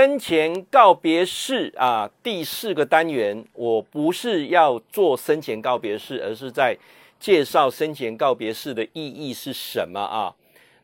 [0.00, 6.74] 生前告别式啊，第四个单元，我不是要做生前告别式，而是在
[7.18, 10.34] 介绍生前告别式的意义是什么啊。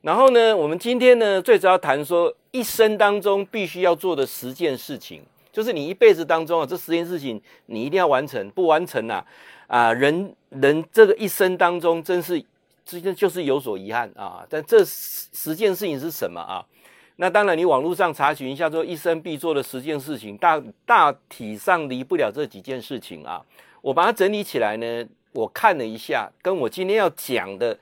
[0.02, 9.24] 然后呢，我们今天呢，最主要谈说一生当中必须要做的十件事情，就是你一辈子当中啊，这十件事情你一定要完成，不完成啊，
[9.66, 12.44] 啊，人人这个一生当中真是，
[12.84, 14.44] 这就是有所遗憾啊。
[14.50, 16.60] 但这十十件事情是什么啊？
[17.18, 23.42] 那当然，你网络上查询一下，说一生必做的十件事情，大大体上离不了这几件事情啊。
[23.80, 27.78] 我把它整理起来呢，我看了一下，跟我今天要讲的，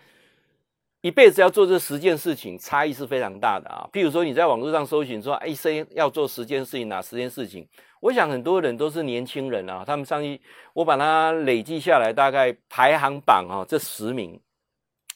[1.01, 3.89] 一辈子要做这十件事情，差异是非常大的啊。
[3.93, 7.67] 譬如说，你在网络上搜寻说，一生要做十件事情，哪十件事情？
[7.99, 10.41] 我想很多人都是年轻人啊，他们上去，
[10.75, 14.39] 我把它累计下来，大概排行榜啊，这十名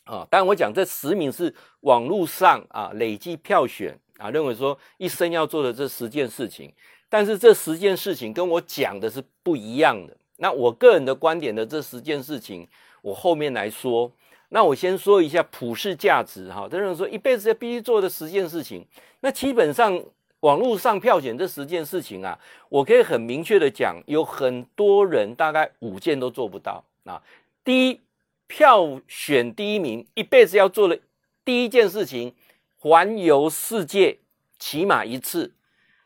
[0.02, 0.26] 啊。
[0.28, 3.96] 当然，我讲这十名是网络上啊累计票选。
[4.18, 6.70] 啊，认为说一生要做的这十件事情，
[7.08, 10.14] 但是这十件事情跟我讲的是不一样的。
[10.36, 12.68] 那我个人的观点的这十件事情，
[13.00, 14.12] 我后面来说。
[14.50, 18.82] 那我先说一下普世价值哈，认为说一辈子要必须做的十件事情。
[19.20, 20.02] 那基本上
[20.40, 22.38] 网络上票选这十件事情啊，
[22.70, 27.22] 我可以很明确的讲，有很多人大概五件都做不到啊。
[27.62, 28.00] 第一，
[28.46, 30.98] 票选第一名，一辈子要做的
[31.44, 32.32] 第一件事情。
[32.80, 34.18] 环游世界
[34.58, 35.54] 起码一次，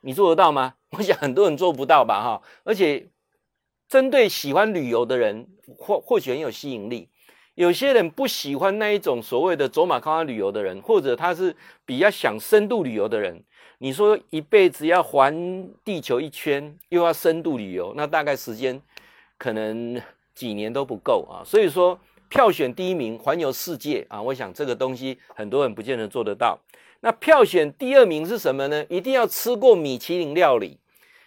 [0.01, 0.75] 你做得到吗？
[0.97, 2.43] 我想很多人做不到吧，哈。
[2.65, 3.09] 而且
[3.89, 7.09] 针对喜欢旅游的人，或或许很有吸引力。
[7.55, 13.45] 有些人不喜欢那一种所谓的走马看花旅游的人，或者他是比较想深度旅游的人。
[13.79, 18.81] 你说一辈子要环地球一圈，又要深度旅游，那大概时间
[19.37, 20.01] 可能
[20.35, 21.45] 几年都不够啊。
[21.45, 21.99] 所以说。
[22.33, 24.23] 票选第一名，环游世界啊！
[24.23, 26.59] 我想这个东西很多人不见得做得到。
[27.01, 28.83] 那票选第二名是什么呢？
[28.89, 30.79] 一定要吃过米其林料理。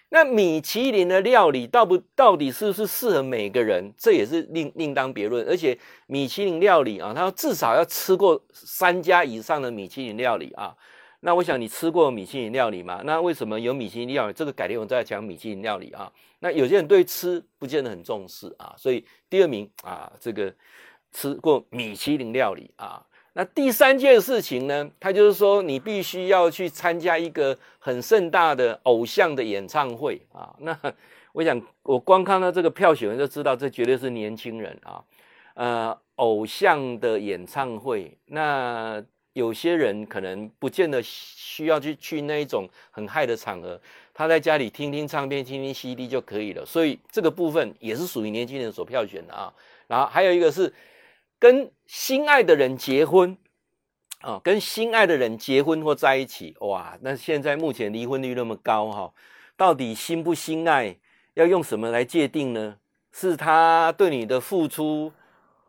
[0.09, 3.93] 那米其林的料理到不到底是不是适合每个人？
[3.95, 5.45] 这也是另另当别论。
[5.47, 5.77] 而且
[6.07, 10.75] 米其林料理啊，它至少要吃过三家以上的米其林料理啊。
[11.19, 13.03] 那我想你吃过米其林料理吗？
[13.05, 14.33] 那为什么有米其林料理？
[14.33, 16.11] 这个改天我再讲米其林料理啊。
[16.39, 20.51] 那有些人对吃不见得很重视啊，所以第二名啊，这个。
[21.15, 30.53] 吃过米其林料理啊，那第三件事情呢，他就是说你必须要去参加一个很盛大的偶像的演唱会啊。
[30.59, 30.77] 那
[31.31, 35.01] 我想，我光看到这个票选就知道，这绝对是年轻人啊。
[35.53, 39.01] 呃，偶像的演唱会，那
[39.31, 43.79] 有些人可能不见得需要去去那一种很嗨的场合，
[44.13, 46.65] 他在家里听听唱片、听听 CD 就可以了。
[46.65, 49.53] 所以这个部分也是属于年轻人所票选的啊。
[49.87, 50.73] 然后还有一个是。
[51.37, 53.37] 跟心爱的人结婚
[54.21, 56.97] 啊，跟心爱的人结婚或在一起，哇！
[57.01, 59.13] 那现在目前离婚率那么高哈，
[59.55, 60.97] 到底心不心爱，
[61.35, 62.77] 要用什么来界定呢？
[63.11, 65.11] 是他对你的付出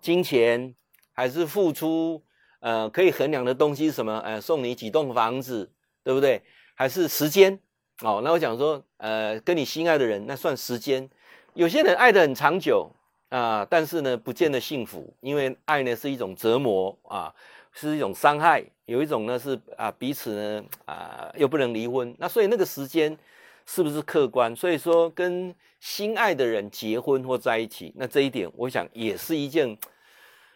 [0.01, 0.75] 金钱，
[1.13, 2.23] 还是付出
[2.61, 3.91] 呃可以衡量的东西？
[3.91, 5.71] 什么呃送你几栋房子，
[6.03, 6.43] 对不对？
[6.75, 7.61] 还是时间？
[8.01, 11.11] 哦，那我讲说呃跟你心爱的人，那算时间。
[11.53, 12.96] 有些人爱的很长久。
[13.29, 17.35] 啊，但是呢，不见得幸福，因为爱呢是一种折磨啊，
[17.73, 18.65] 是一种伤害。
[18.85, 23.19] 有一种呢是啊，彼此呢啊又不能离婚，那所以那个时间
[23.67, 24.55] 是不是客观？
[24.55, 29.77] 所以说跟心爱的人结婚或在一起，那这一点我想也是一件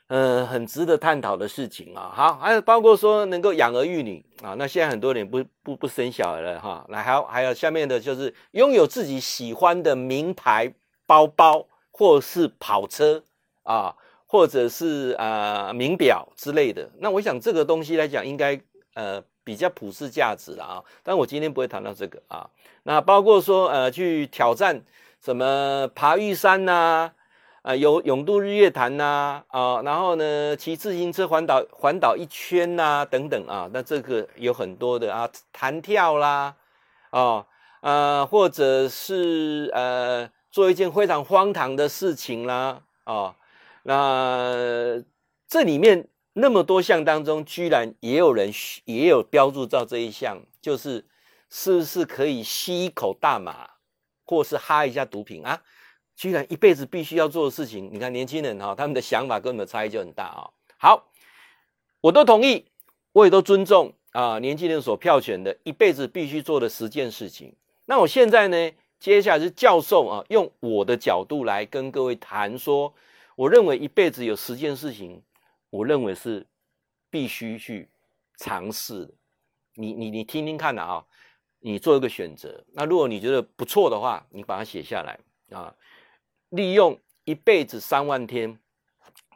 [0.07, 2.13] 呃很值得探讨的事情啊。
[2.15, 6.87] 好，还有包括说能够养儿育女啊，那现在很多人不不不生小孩了哈。
[6.89, 10.73] 来，还有还有下面的就是拥有自己喜欢的名牌
[11.05, 11.67] 包包。
[11.91, 13.23] 或是跑车
[13.63, 13.95] 啊，
[14.27, 18.59] 或者是呃名表之类的，那我想这个东西来讲，应该
[18.95, 20.83] 呃比较普世价值了啊。
[21.03, 22.49] 但我今天不会谈到这个啊。
[22.85, 24.83] 那包括说呃去挑战
[25.23, 27.13] 什么爬玉山呐，啊、
[27.65, 33.69] 呃、有泳渡日月潭呐啊，然后呢骑自行车环岛环岛一圈呐、等等啊。
[33.73, 36.57] 那这个有很多的啊，弹跳啦，
[37.11, 37.45] 啊
[37.83, 40.31] 呃或者是呃。
[40.51, 43.37] 做一件非常荒唐的事情啦，啊、
[43.85, 45.03] 那
[45.47, 48.51] 这里面那么多项当中，居然也有人
[48.85, 51.07] 也有标注到这一项，就是
[51.49, 53.71] 是不是可以吸一口大麻，
[54.27, 55.63] 或是哈一下毒品啊？
[56.17, 61.09] 居然一辈子必须要做的事情，你看年轻人哈、他们的想法跟我们的差异就很大啊、好，
[62.01, 62.67] 我都同意，
[63.13, 67.55] 我也都尊重啊，年轻人所票选的一辈子必须做的十件事情。
[67.87, 68.73] 那我现在呢？
[69.01, 72.95] 接下来是教授啊，用我的角度来跟各位谈说，
[73.35, 75.23] 我认为一辈子有十件事情，
[75.71, 76.47] 我认为是
[77.09, 77.89] 必须去
[78.37, 79.09] 尝试。
[79.75, 81.07] 你你你听听看呐啊，
[81.61, 82.63] 你做一个选择。
[82.75, 85.19] 那如果你觉得不错的话，你把它写下来
[85.57, 85.75] 啊，
[86.51, 88.61] 利用一辈子三万天，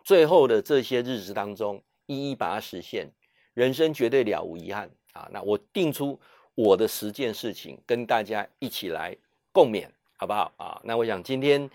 [0.03, 3.11] 最后的这些日子当中，一一把它实现，
[3.55, 5.27] 人生绝对了无遗憾啊！
[5.33, 6.21] 那我定出
[6.55, 9.17] 我的十件事情，跟大家一起来
[9.55, 9.87] 共勉，
[10.17, 10.79] 好不好啊？
[10.85, 11.71] 那我想今天。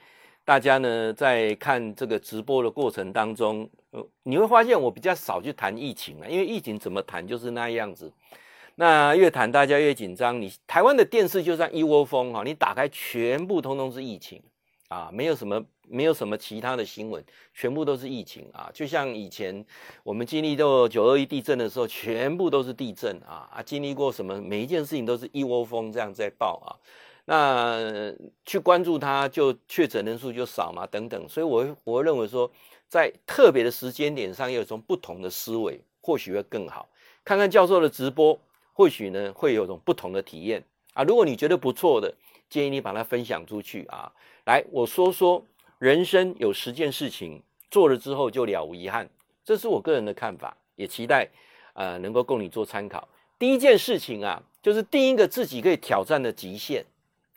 [0.45, 3.69] 大家呢，在看这个直播的过程当中，
[4.23, 8.11] 你会发现我比较少去谈疫情了，因为疫情怎么谈就是那样子。
[8.73, 10.41] 那越谈大家越紧张。
[10.41, 14.41] 你台湾的电视就像一窝蜂哈，你打开全部通通是疫情
[14.87, 17.23] 啊，没有什么没有什么其他的新闻，
[17.53, 18.71] 全部都是疫情啊。
[18.73, 19.63] 就像以前
[20.01, 26.73] 我们经历过九二一地震的时候，全部都是地震啊啊，经历过什么，每一件事情都是一窝蜂这样在报啊。
[27.31, 28.11] 那
[28.43, 31.29] 去关注它，就确诊人数就少嘛，等等。
[31.29, 32.51] 所以我，我认为说，
[32.87, 36.89] 在特别的时间点上，有一种不同的思维，或许会更好。
[37.23, 38.39] 看看教授的直播，
[38.73, 40.63] 或许呢会有一种不同的体验
[40.95, 41.03] 啊。
[41.03, 42.11] 如果你觉得不错的，
[42.49, 44.11] 建议你把它分享出去啊。
[44.45, 45.45] 来，我说说
[45.77, 49.07] 人生有十件事情做了之后就了无遗憾，
[49.45, 51.29] 这是我个人的看法，也期待
[51.73, 53.07] 呃能够供你做参考。
[53.37, 56.83] 第一件事情啊，就是第一个自己可以挑战的极限。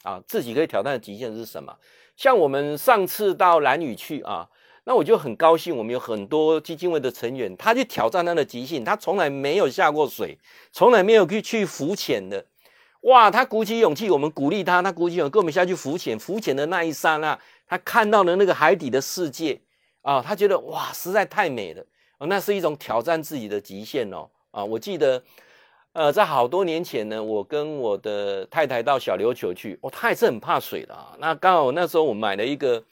[0.02, 1.76] 啊，自己可以挑战的极限是什么？
[2.16, 4.49] 像我们上次到兰屿去啊，
[4.84, 10.37] 那我就很高兴，我们有很多基金会的成员，他去挑战他的极限，他从来没有下过水，
[10.72, 12.44] 从来没有去去浮潜的，
[13.02, 19.60] 哇，他鼓起勇气，我们鼓励他，他鼓起勇气跟我们下去浮潜，浮潜的那一刹那，他看到了那个海底的世界
[20.02, 21.84] 啊，他觉得哇，实在太美了，
[22.26, 25.22] 那是一种挑战自己的极限哦，啊，我记得。
[25.92, 31.14] 呃，在好多年前呢，我跟我的太太到小琉球去，哦，她也是很怕水的啊。
[31.18, 32.82] 那刚好那时候我买了一个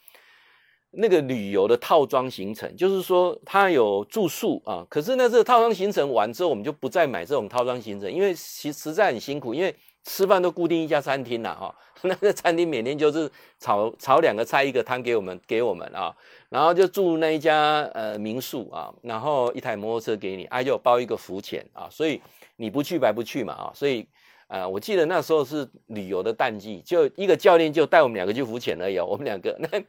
[0.91, 4.85] 那个旅游的套装行程，就是说它有住宿啊。
[4.87, 11.73] 可是呢，这个套装行程完之后，我们就不再买这种套装行程，因为其实在很辛苦，因为吃饭都固定一家餐厅了哈。
[12.03, 13.27] 那个餐厅每天就是
[13.59, 16.15] 炒炒两个菜一个汤给我们给我们啊，
[16.49, 22.21] 然后就住那一家呃民宿啊，然后一台摩托车给你，还有包一个浮潜啊，所以。
[22.61, 24.07] 你不去白不去嘛啊，所以，
[24.47, 28.99] 呃，我记得那时候是旅游的淡季，就一个教练就带我们两个去浮潜而已。
[28.99, 29.83] 我们两个那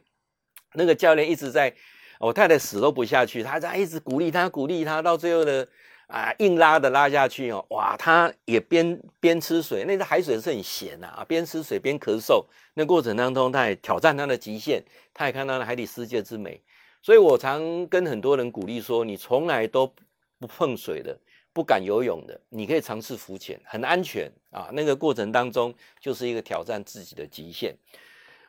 [0.73, 1.71] 那个教练一直在，
[2.19, 5.63] 我太太死都不下去，他在一直鼓励他，鼓励他，到最后呢
[6.07, 12.43] 啊硬拉的拉下去哦，哇，他也边边吃水，那个海水是很咸呐啊，边吃水边咳嗽，
[12.73, 14.83] 那过程当中他也挑战他的极限，
[15.13, 16.59] 他也看到了海底世界之美。
[17.03, 19.93] 所以我常跟很多人鼓励说，你从来都
[20.39, 21.15] 不碰水的。
[21.53, 24.69] 不敢游泳的，你可以尝试浮潜，很安全啊。
[24.73, 27.75] 那个过程当中就是一个挑战自己的极限。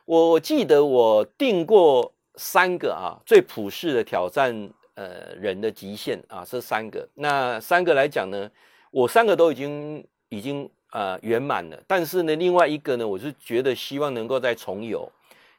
[0.05, 7.07] 我记得我定过三个啊，最普世的挑战呃人的极限啊，这三个。
[7.13, 8.49] 那三个来讲呢，
[8.89, 11.79] 我三个都已经已经呃圆满了。
[11.85, 15.07] 但是呢，另外一个呢，我是觉得希望能够再重游。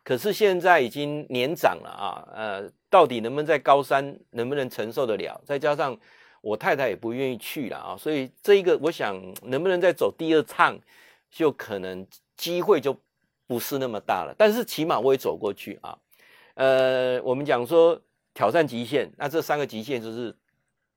[0.02, 5.40] 可是现在已经年长了啊，呃，到底能不能在高山能不能承受得了？
[5.44, 5.96] 再加上。
[6.46, 10.78] 我太太也不愿意去了啊，所以这一个我想能不能再走第二趟，
[11.28, 12.06] 就可能
[12.36, 12.96] 机会就
[13.48, 14.32] 不是那么大了。
[14.38, 15.98] 但是起码我也走过去啊。
[16.54, 18.00] 呃，我们讲说
[18.32, 20.32] 挑战极限，那这三个极限就是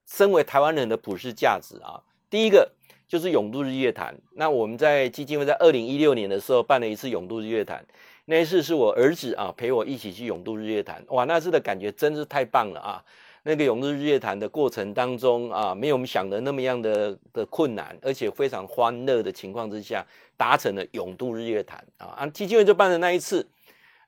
[0.05, 1.99] 身为台湾人的普世价值啊。
[2.29, 2.71] 第一个
[3.07, 7.83] 就是永渡日月潭，那我们在基金会在二零一六年的时候办了一次永渡日月潭，
[8.25, 13.03] 那一次是我儿子啊陪我一起去永渡日月潭，哇，那次的感觉真是太棒了啊！
[13.49, 20.05] 那个永渡日月潭的过程当中啊，没有我们想的那么样的的困难，而且非常欢乐的情况之下，
[20.37, 22.13] 达成了永渡日月潭啊。
[22.15, 23.49] 啊，基金会就办了那一次，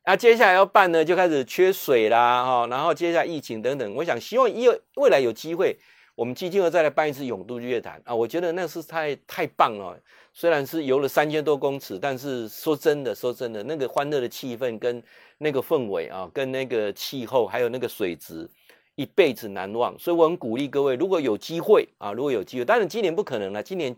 [0.04, 3.96] 啊、接下来要办呢，就开始缺水啦，哈，然后接下来疫情等等。
[3.96, 5.76] 我想希望因为未来有机会，
[6.14, 10.00] 我们基金会再来办一次永渡日月潭啊，我觉得那是太太棒了。
[10.34, 15.02] 虽然是游了三千多公尺，但是说真的，说真的，那个欢乐的气氛跟
[15.40, 18.48] 那个氛围啊，跟那个气候，还有那个水质。
[19.02, 23.96] 一辈子难忘，所以我很鼓励各位，如果有机会啊，如果有机会，当然今年不可能了，今年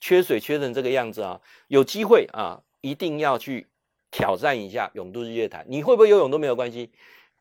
[0.00, 3.66] 缺水缺成这个样子啊，有机会啊，一定要去
[4.12, 5.66] 挑战一下泳渡日月潭。
[5.68, 6.92] 你会不会游泳都没有关系，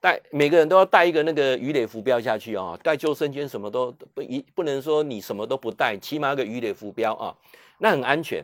[0.01, 7.35] 带每个人都要带一个那个鱼雷浮标下去啊，带救生圈什么都不一，不能说你什么都不带，起码个鱼雷浮标啊，
[7.77, 8.43] 那很安全。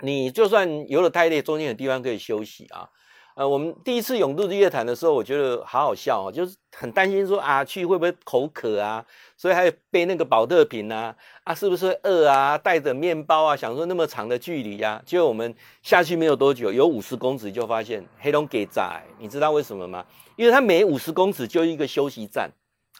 [0.00, 2.88] 你就算游得太累，中间有地方可以休息啊。
[3.36, 9.04] 呃，我们第一次泳渡日月潭的时候，我觉得好好笑哦，就是很担心说啊，去会不会口渴啊，
[9.36, 11.14] 所以还背那个保特瓶啊，
[11.44, 12.56] 啊，是不是饿啊？
[12.56, 18.82] 带着面包啊，想说那么长的距离呀、啊，结果我们下去没有多久，有五十公尺就发现黑龙给仔，
[19.18, 20.06] 你知道为什么吗？
[20.36, 22.50] 因为它每五十公尺就一个休息站，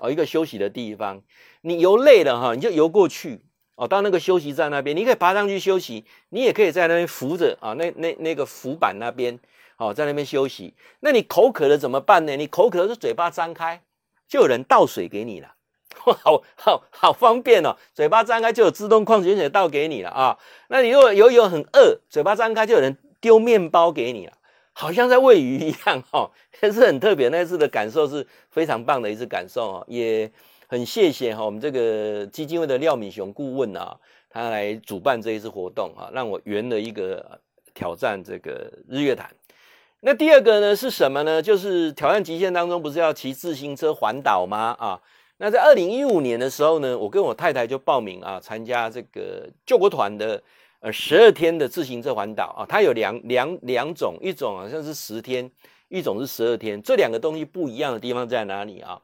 [0.01, 1.23] 哦，一个休息的地方，
[1.63, 3.41] 你游累了哈，你就游过去
[3.77, 9.39] 哦，到那个休息站那边，你可以爬上去休息，你也可以在那边扶着啊，那那那个浮板那边，
[9.77, 10.75] 哦，在那边休息。
[11.01, 12.37] 那你口渴了怎么办呢？
[12.37, 13.83] 你口渴是嘴巴张开，
[14.29, 15.55] 就有人倒水给你了，
[15.95, 20.39] 好好好方便哦，嘴巴张开就有自动矿泉水倒给你了啊。
[20.69, 24.33] 那你如果游泳很饿，嘴巴张开就有人丢面包给你了，
[24.73, 26.31] 好像在喂鱼一样哦，
[26.63, 27.29] 也是很特别。
[27.29, 30.31] 那次的感受是非常棒的一次感受哦，也。
[30.69, 33.97] 很谢谢哈，我们这个基金会的廖敏雄顾问啊，
[34.29, 37.41] 他来主办这一次活动啊，让我圆了一个
[37.73, 39.31] 挑战这个日月潭。
[40.01, 41.43] 那第二个呢是什么呢？
[41.43, 44.77] 就是挑战极限当中不是要骑自行车环岛吗？
[44.79, 45.01] 啊，
[45.39, 50.41] 那在二零一五年的时候呢，我跟我太太就报名啊，参加这个救国团的
[50.81, 52.67] 呃十二天的自行车环岛啊。
[52.69, 55.51] 它有两两两种，一种好像是十天，
[55.89, 56.81] 一种是十二天。
[56.83, 59.01] 这两个东西不一样的地方在哪里啊？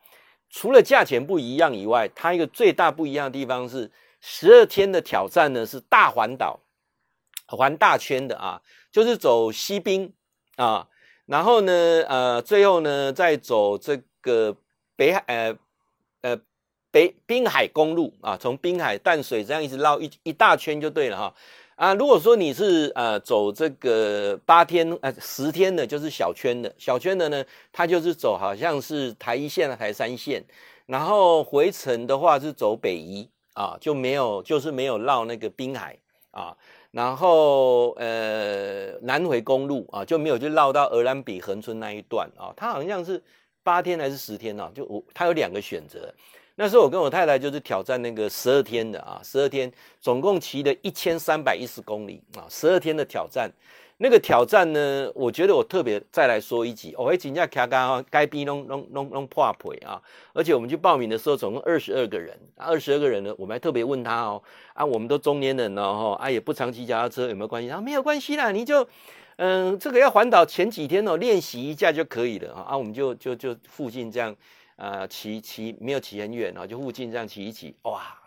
[0.50, 6.61] 除了价钱不一样以外，它一个最大不一样的地方是十二天的挑战呢，是大环岛，
[7.49, 8.61] 环大圈的啊，
[8.92, 10.12] 就是走西滨
[10.56, 10.87] 啊，
[11.26, 11.73] 然后呢，
[12.09, 14.56] 呃，最后呢再走这个
[14.97, 15.56] 北海，呃
[16.21, 16.40] 呃
[16.90, 21.35] 北滨海公路啊，从滨海淡水这样一直绕一一大圈就对了哈。
[21.75, 30.44] 啊，如果说你是呃走这个八天呃十天的，就是小圈的，小圈的呢，它就是走好像是台一线台三线，
[30.87, 35.99] 然后回程的话是走北宜啊，就没有就是没有绕那个滨海
[36.30, 36.56] 啊，
[36.92, 43.20] 然后呃南回公路啊就没有就绕到鹅銮鼻恒村那一段啊，它好像是
[43.64, 44.62] 八天还是十天呢？
[44.64, 44.70] 啊？
[44.72, 46.12] 就我它有两个选择。
[46.54, 53.50] 那时候我跟我太太就是挑战那个十二天的啊，十二天总共骑了一千三百一十公里啊，十二天的挑战。
[54.02, 60.02] 那个挑战呢，我觉得我特别再来说一集，我会请假卡卡该逼弄弄弄弄破腿啊！
[60.32, 64.42] 而且我们去报名的时候，总共二十二个人，二十二个人呢，我们还特别问他哦，
[64.75, 67.68] 啊，我们都中年人了哈，啊，也不常骑脚踏车，有没有关系？
[67.68, 68.85] 他啊，没有关系啦，你就
[69.37, 74.35] 嗯，这个要环岛前几天哦，练习一下就可以了啊，啊，我们就就就附近这样。
[74.75, 78.18] 啊，骑骑没有骑很远哦，就附近这样骑一骑，哇！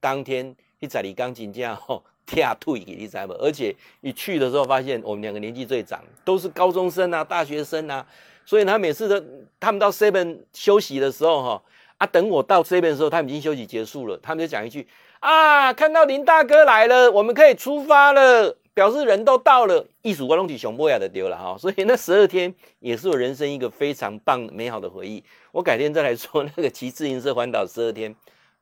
[0.00, 3.34] 当天一在你刚进这样吼，跳退给你知道吗？
[3.38, 8.06] 而且你去的时候发现，我们两个年纪最长，都是高中生啊，大学生啊，
[8.44, 9.26] 所以他每次都
[9.58, 11.62] 他们到 seven 休息的时候哈，
[11.98, 14.86] 啊，等我到 seven 的时候，他们已经休息结束了，他们就讲一句
[15.20, 18.56] 啊，看到林大哥来了，我们可以出发了。
[18.74, 25.22] 表示人都到了，艺术活动体熊博雅的丢了哈，所以那十二天也是我人生一个非常棒美好的回忆。
[25.52, 28.12] 我改天再来说那个骑自行车环岛十二天，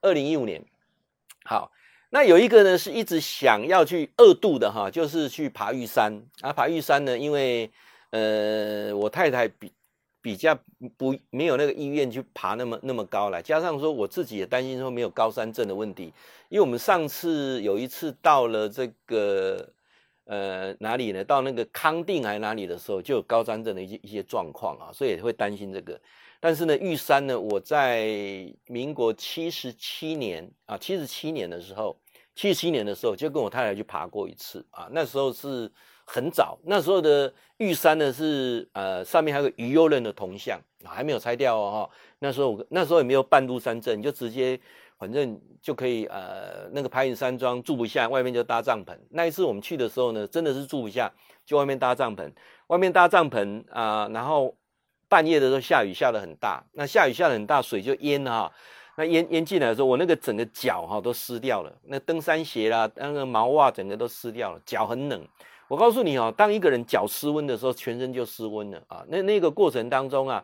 [0.02, 0.62] 二零一五年。
[1.47, 1.73] 好，
[2.14, 6.52] 那有一个呢是一直想要去二度的哈，就是去爬玉山啊。
[6.52, 7.71] 爬玉山呢，因为
[8.11, 9.73] 呃我太太比
[10.21, 10.54] 比较
[10.99, 16.12] 不没有那个意愿去爬那么那么高了，加上说我自己也担心说没有高山症的问题，
[16.50, 19.69] 因为我们上次有一次到了这个。
[20.25, 21.25] 呃，哪里呢？
[21.25, 26.00] 到那个康定还是哪里的时候，就有高山症的一些一些状况啊，所以也会担心这个。
[26.42, 31.96] 但是呢，玉山呢，我在民国七十七年啊，七十七年的时候，
[32.34, 34.88] 七十七年的时候就跟我太太去爬过一次啊。
[34.90, 35.70] 那时候是
[36.04, 41.88] 很早，那时候的玉山呢是呃上面还有个于右任的铜像啊，还没有拆掉哦。
[42.18, 44.58] 那时候那时候也没有半路山镇，就直接。
[44.99, 48.96] 反正就可以，呃，那个排云山庄住不下，外面就搭帐篷。
[49.11, 51.12] 那一次我们去的时候呢，真的是住不下，
[51.44, 52.30] 就外面搭帐篷。
[52.68, 54.56] 外面搭帐篷啊，然后
[55.12, 58.52] 半夜的时候下雨下得很大，那下雨下得很大，水就淹了哈、
[58.97, 65.23] 那淹淹进来的时候，我那个整个脚哈都湿掉了，那登山鞋啦，那个毛袜整个都湿掉了，脚很冷。
[65.69, 69.04] 我告诉你哦，当一个人脚湿温的时候，全身就湿温了啊。
[69.09, 70.42] 那那个过程当中啊，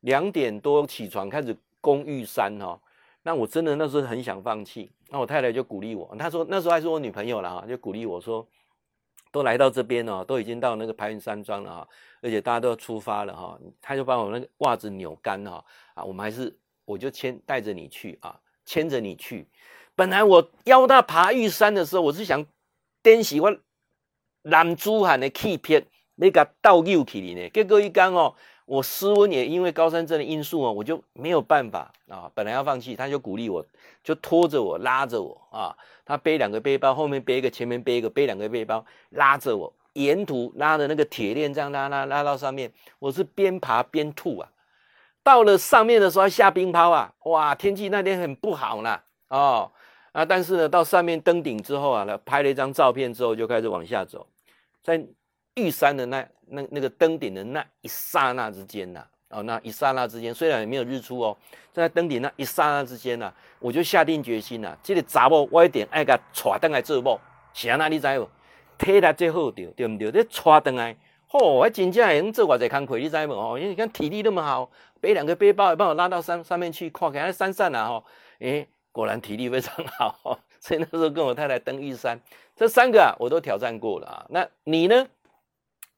[0.00, 2.80] 两点多起床开始攻玉山哈。
[3.22, 8.46] 那我真的那时候很想放弃，那我太太就鼓励我，她说那时候还是我女朋友了哈，就鼓励我说，
[9.36, 11.88] 都来到这边了，都已经到那个排云山庄了哈，
[12.22, 15.62] 而且大家都要出发了哈，他就把我那个袜子扭干哈，
[15.92, 19.46] 啊，我们还是我就牵带着你去啊，牵着你去。
[19.94, 22.46] 本来我邀他爬玉山的时候，我是想
[23.02, 23.54] 点起我
[24.40, 25.82] 男子汉的气魄，
[26.14, 28.34] 那个倒扭起来呢，结果一讲哦。
[28.64, 32.28] 我失温也因为高山症的因素哦，我就没有办法啊。
[32.34, 33.64] 本来要放弃，他就鼓励我，
[34.02, 35.76] 就拖着我，拉着我啊。
[36.06, 42.72] 他背两个背包，后面背一个，前面背一个，背两个背包，拉着我，沿途拉着那个铁链，这样拉拉拉到上面。
[42.98, 44.48] 我是边爬边吐啊。
[45.22, 48.98] 到了上面的时候，下冰雹啊，哇，天气那天很不好呢。
[49.28, 49.70] 哦
[50.12, 54.26] 啊，但是呢，到上面登顶之后啊，拍了一张照片之后，就开始往下走，
[54.82, 55.04] 在
[55.56, 56.26] 玉山的那。
[56.48, 61.36] 那那个登顶的那一刹那之间呐，哦，那一刹那之间，虽然也没有日出哦，
[61.72, 67.20] 在登顶那一刹那之间呢、啊，我就下定决心了、啊，这个查某我一定爱甲带登来做某，
[67.52, 68.28] 是安那你知无？
[68.78, 70.12] 体力最好对对不对？
[70.12, 73.32] 你带登来，吼、哦，还真正能做偌济工课，你知无？
[73.32, 78.04] 哦，因为你看体力那么好，背两个背包也帮我拉到山上面去，看看山上啊，吼，
[78.38, 82.20] 诶，果然体力非常好，所以那时候跟我太太登玉山，
[82.54, 84.26] 这三个啊，我都挑战过了啊。
[84.30, 85.08] 那你呢？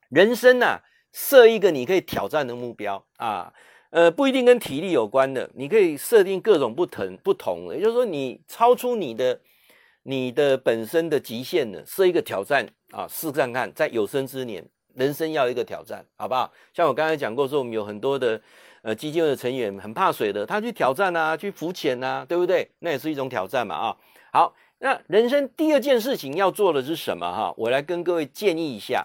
[0.08, 0.80] 人生啊。
[1.20, 3.52] 设一个你可以挑战的目标啊，
[3.90, 9.40] 呃，不一定跟体力有关的，你可以设定各种不同不同的，也就是说，你超出你的
[10.04, 16.52] 你的本身的极限的，设一个挑战啊，试看看，在有生之年，人生要一个挑战，好不好？
[16.72, 18.40] 像我刚才讲过说，我们有很多的
[18.82, 22.70] 呃基金会的成员很怕水的，他去挑战啊，去浮潜啊，对不对？
[22.78, 23.96] 那也是一种挑战嘛啊。
[24.32, 27.52] 好，那人生第二件事情要做的是什么哈？
[27.56, 29.04] 我来跟各位建议一下。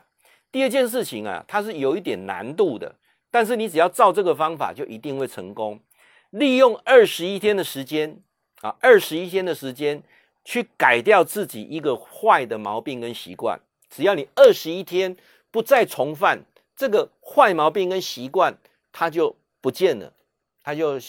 [0.53, 2.95] 第二件事情啊，它是有一点难度的，
[3.31, 5.79] 但是你只要照这个方法，就一定会成功。
[6.29, 8.21] 利用二十一天的时间
[8.61, 10.03] 啊，二十一天的时间
[10.45, 13.59] 去改掉自己一个坏的毛病跟习惯。
[13.89, 15.17] 只要你二十一天
[15.49, 16.43] 不再重犯
[16.75, 18.55] 这个坏毛病跟习惯，
[18.91, 20.13] 它就不见了，
[20.61, 20.99] 它就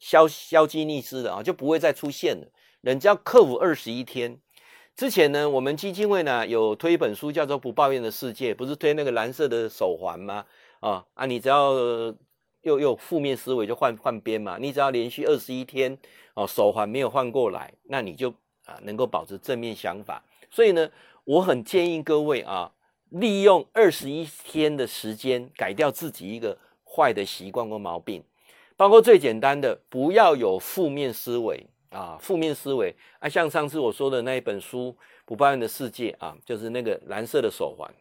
[0.00, 2.48] 消消积匿失了啊，就不会再出现了。
[2.80, 4.40] 人只要克服二十一天。
[4.96, 10.44] 之前呢，我们基金会呢有推一本书，叫做《不抱怨的世界》，不是推那个蓝色的手环吗？
[10.80, 11.72] 啊啊，你只要
[12.62, 14.58] 又又负面思维就换换边嘛。
[14.60, 15.96] 你只要连续二十一天
[16.34, 18.28] 哦，手环没有换过来，那你就
[18.66, 20.22] 啊能够保持正面想法。
[20.50, 20.90] 所以呢，
[21.24, 22.70] 我很建议各位啊，
[23.08, 28.22] 利用二十一天的时间改掉自己一个坏的习惯或毛病，
[28.76, 31.66] 包括最简单的，不要有负面思维。
[31.90, 37.92] 啊，负面思维啊，像上次我说的那一本书《不抱怨的世界》啊，就是那个蓝色的手环。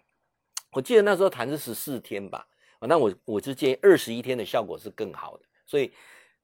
[0.71, 5.43] 我记得那时候谈是十四天吧，啊，那我我就建议二十一天的效果是更好的。
[5.65, 5.91] 所以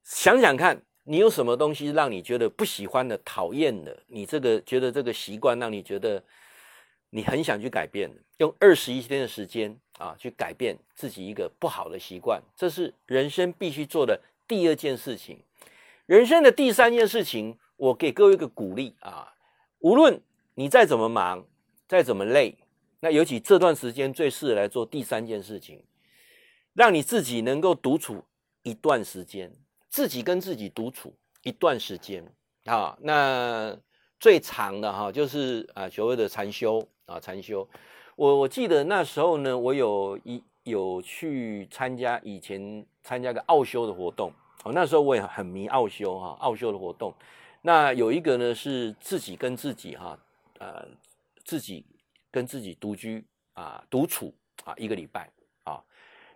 [0.04, 3.96] 想想看，你有什么东西让你觉得不喜欢的、讨厌的？
[4.08, 6.24] 你这个觉得这个习惯让你觉得
[7.12, 15.40] 你很想去改变，用二十一天的时间啊，去改变自己一个不好的习惯，这是人生必须做的第二件事情。
[16.06, 19.34] 人生的第三件事情，我给各位一个鼓励啊！
[19.80, 20.22] 无论
[20.54, 21.48] 你再怎么忙，
[21.88, 22.56] 再怎么累，
[23.00, 25.84] 那尤其这段时间最适合来做第三件事情，
[26.74, 28.24] 让你自己能够独处
[28.62, 29.52] 一段时间，
[29.90, 32.24] 自己跟自己独处一段时间
[32.66, 32.96] 啊。
[33.02, 33.76] 那
[34.20, 37.68] 最长的哈，就是啊所谓的禅修啊，禅修。
[38.16, 44.32] 我我记得那时候呢，我有一有去参加以前参加个奥修的活动。
[44.66, 47.14] 哦，那时候我也很迷奥修哈，奥修的活动。
[47.62, 50.18] 那有一个呢是自己跟自己哈，
[50.58, 50.84] 呃，
[51.44, 51.86] 自己
[52.32, 53.24] 跟自己独居
[53.54, 55.30] 啊，独处啊一个礼拜
[55.66, 55.80] 啊。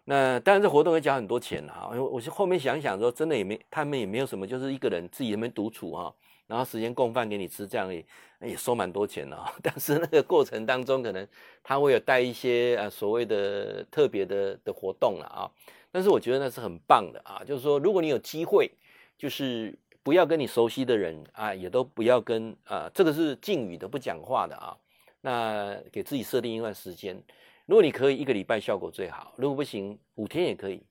[0.05, 6.13] 那当然这活动会交很多钱哈，我我是后面想想说，真的也没他们也没有什么，就是一个人自己那边独处哈，
[6.45, 8.05] 然后时间供饭给你吃这样也
[8.41, 9.35] 也收蛮多钱的。
[9.63, 11.27] 但是那个过程当中，可能
[11.63, 15.49] 他会有带一些呃所谓的特别的的活动了啊。
[15.91, 18.71] 但是我觉得那是很棒的啊，就是说，如果你有机会，
[19.17, 24.77] 就是不要跟你熟悉的人啊，也都不要跟啊，这个是禁语的，不讲话的啊。
[25.21, 27.21] 那给自己设定一段时间，
[27.65, 30.83] 如果你可以一个礼拜效果最好，如果不行五天也可以，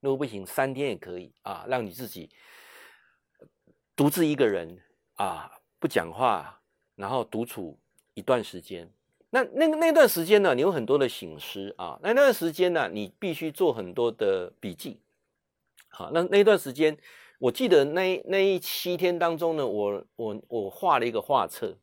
[0.00, 2.30] 如果不行三天也可以啊，让你自己
[3.94, 4.80] 独自一个人
[5.16, 6.60] 啊，不讲话，
[6.96, 7.78] 然后独处
[8.14, 8.90] 一段时间。
[9.30, 11.98] 那那个那段时间呢，你有很多的醒思啊。
[12.02, 15.00] 那那段时间呢，你必须做很多的笔记。
[15.88, 16.96] 好，那那段时间，
[17.38, 21.76] 我记得那那一七天当中呢，我我我画了一个画册。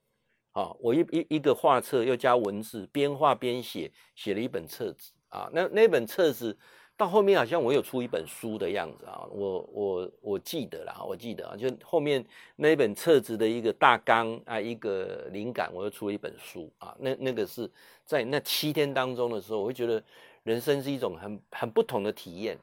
[0.53, 5.49] 啊，我一一一个画册又加文字，边画边写，写了一本册子啊。
[5.53, 6.57] 那那本册子。
[6.97, 16.95] 到后面好像我有出一本书的样子啊，我我我记得啦，我记得啊，就后面那一本册子的一个大纲啊，一个灵感，我又出了一本书啊。
[16.97, 17.69] 那那个是
[18.05, 20.01] 在那七天当中的时候，我会觉得
[20.43, 22.57] 人生是一种很很不同的体验。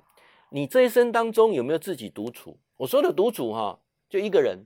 [0.49, 2.59] 你这一生当中有没有自己独处？
[2.79, 4.59] 我说的独处哈，就一个人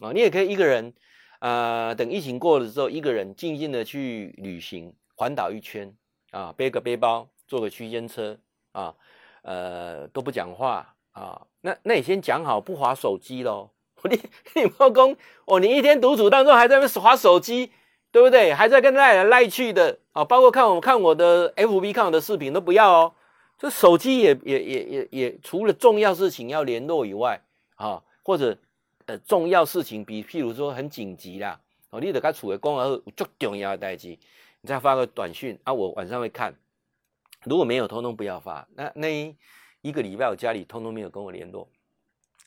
[0.00, 0.92] 啊，你也可以一个人
[1.38, 5.96] 啊，等疫情过了之后，一个人静静的去旅行，环岛一圈
[6.32, 8.36] 啊，背个背包，坐个区间车。
[8.76, 8.94] 啊，
[9.42, 13.70] 呃，都不讲话啊，那那你先讲好不划手机喽。
[14.04, 14.20] 你
[14.54, 17.72] 你老公哦，你一天独处当中还在那滑手机，
[18.12, 18.52] 对不对？
[18.52, 23.14] 还在跟赖来赖去的啊，包括看我看我的 FB 看我的视频都不要哦。
[23.58, 27.42] 这手机也也也也也除了重要事情要联络以外
[27.76, 28.56] 啊，或者
[29.06, 31.58] 呃重要事情比譬如说很紧急啦，
[31.88, 36.54] 哦，你得该处为公而最重要的代志，你再发个短讯啊，我晚上会看。
[37.46, 38.66] 如果没有，通通不要发。
[38.74, 39.36] 那那
[39.82, 41.68] 一个礼拜我家里通通没有跟我联络，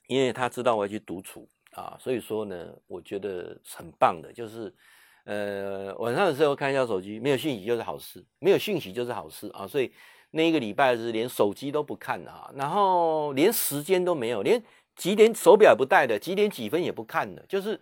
[0.08, 4.76] 因为他知道我要去独处啊，所以说呢，我觉得很棒的，就是
[5.24, 9.90] 呃晚上的时候看一下手机，没有讯息就是好事，没有讯息就是好事啊，所以
[10.32, 14.62] 那一个礼拜是连手机都不看的啊，然后连时间都没有，连
[14.98, 17.80] 几点手表不戴的，几点几分也不看的，就是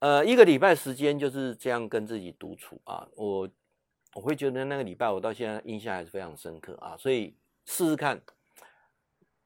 [0.00, 3.48] 呃一个礼拜时间就是这样跟自己独处啊，我。
[4.14, 8.20] 我会觉得那个礼拜我到现在印象还是非常深刻啊，所以试试看，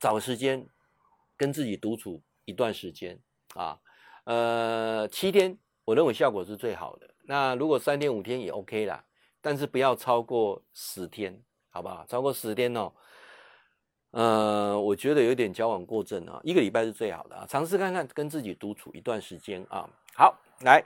[0.00, 0.66] 找时间
[1.37, 3.20] 跟自己独处一段时间
[3.55, 3.79] 啊，
[4.24, 7.11] 呃，七天我认为效果是最好的。
[7.27, 9.05] 那如果三天五天也 OK 啦，
[9.42, 12.07] 但是不要超过十天，好不好？
[12.07, 12.92] 超过十天哦，
[14.12, 16.40] 呃，我觉得有点矫枉过正啊。
[16.42, 19.87] 一个礼拜是最好的啊，尝试看看跟自己独处一段时间啊。
[20.14, 20.83] 好，来，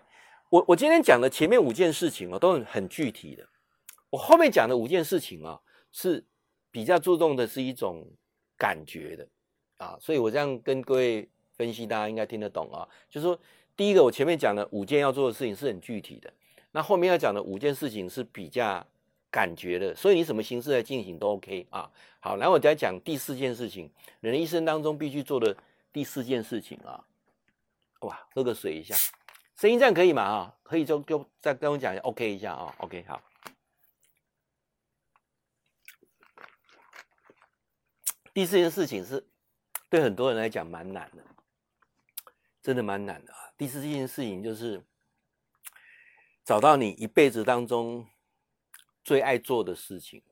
[0.51, 3.49] 我我今天讲的前面五件事情哦，都很很具体的。
[4.11, 5.61] 我后面讲的五件事情啊，
[5.93, 6.25] 是
[6.71, 8.07] 比较注重的是一种
[8.57, 9.29] 感觉的
[9.77, 12.89] 啊，所以我这样跟各位分析，大家应该听得懂啊。
[13.09, 13.39] 就是说，
[13.77, 16.33] 第一个，我前面讲的五件要做的事情是很具体的，
[16.73, 18.87] 那后面要讲的五件事情是比较
[19.31, 21.91] 感觉的，所以你什么形式来进行都 OK 啊。
[22.21, 23.91] 好，然后我再讲第四件事情，
[24.21, 25.57] 人一生当中必须做的
[25.93, 27.05] 第四件事情啊。
[28.01, 28.95] 哇，喝个水一下，
[29.57, 30.23] 声音这样可以吗？
[30.23, 33.21] 啊，可以就就再跟我讲一下，OK 一下啊，OK 好。
[38.39, 39.27] 第四件事情是
[39.91, 41.25] 对很多人来讲蛮难的，
[42.63, 43.53] 真的蛮难的啊。
[43.57, 44.81] 第四件事情就是
[46.45, 48.07] 找到你一辈子当中
[49.03, 50.23] 最爱做的事情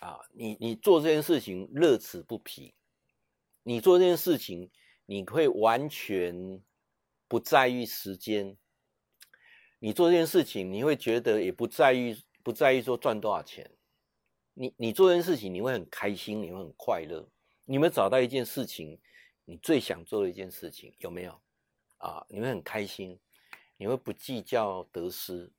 [0.00, 2.72] 啊，你你做这件事情乐此不疲，
[3.64, 4.70] 你做这件事情
[5.04, 6.62] 你会完全
[7.28, 8.56] 不在意时间，
[9.78, 13.70] 你做这件事情你会觉得也不在意不在意说赚多少钱。
[14.54, 17.28] 你你做一件事情，你会很开心，你会很快乐。
[17.64, 18.98] 你有没有找到一件事情，
[19.44, 21.40] 你最想做的一件事情有没有？
[21.98, 23.18] 啊，你会很开心，
[23.76, 25.50] 你会不计较得失，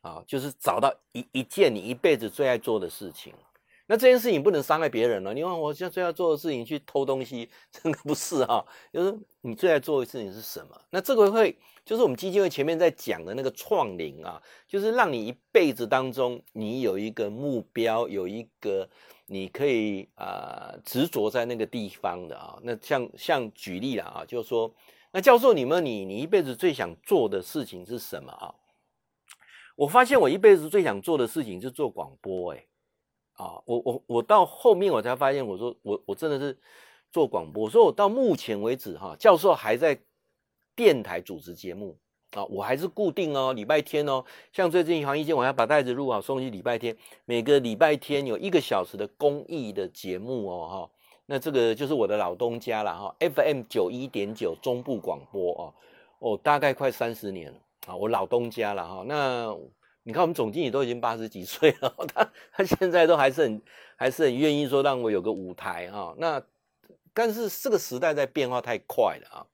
[0.00, 3.34] 啊，就是找到一一件你一辈子最爱做的事情。
[3.92, 5.34] 那这件事情不能伤害别人了。
[5.34, 8.64] 你问我现在最爱做的事情去偷东西，真的不是哈。
[8.90, 10.80] 就是你最爱做的事情是什么？
[10.88, 18.88] 那这个会就是我们基金会前面在讲的那个创领啊，就是让你一辈子当中你有一个目标，有一个
[19.26, 22.58] 你可以啊执着在那个地方的啊。
[22.62, 24.74] 那像像举例了啊，就是说，
[25.12, 28.54] 那教授你们你你一辈子最想做的事情是什么啊？
[29.76, 32.64] 我发现我一辈子最想做的事情是做广播，哎。
[33.42, 36.56] 啊，我我我到后面我才发现，我说我我真的是
[37.10, 39.98] 做广播，我说我到目前为止哈，教授还在
[40.76, 41.98] 电台主持节目
[42.30, 50.90] 啊，我还是固定哦，礼拜天哦，像最近黄一健，我要把袋子录好送去礼拜天，每个礼拜天有一个小时的公益的节目哦哈，
[51.26, 55.74] 那这个就是我的老东家了哈，FM 九一点九中部广播哦，
[56.20, 59.58] 哦大概快三十年了啊，我老东家了哈，那。
[60.04, 63.62] 你看，我们总经理都已经八十几岁了， 他他现在都还是很
[63.94, 66.12] 还是很愿意说让我有个舞台啊。
[66.18, 66.42] 那
[67.14, 69.46] 但是这个时代在变化太快了啊。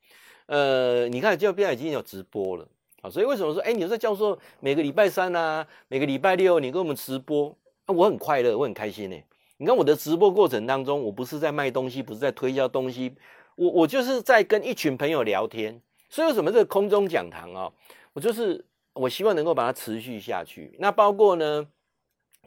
[0.47, 2.67] 呃，你看，就现在已经有直播了
[3.03, 9.17] 啊，所以为什么说，哎，你说教授每个礼拜三啊，每个礼拜六你跟我们直播，啊，我很快乐，我很开心呢。
[9.59, 13.15] 你看我的直播过程当中，我不是在卖东西，不是在推销东西，
[13.57, 15.79] 我我就是在跟一群朋友聊天。
[16.09, 17.71] 所以为什么这个空中讲堂啊，
[18.15, 18.65] 我就是。
[18.99, 20.77] 我希望能够把它持续下去。
[20.79, 21.67] 那包括呢，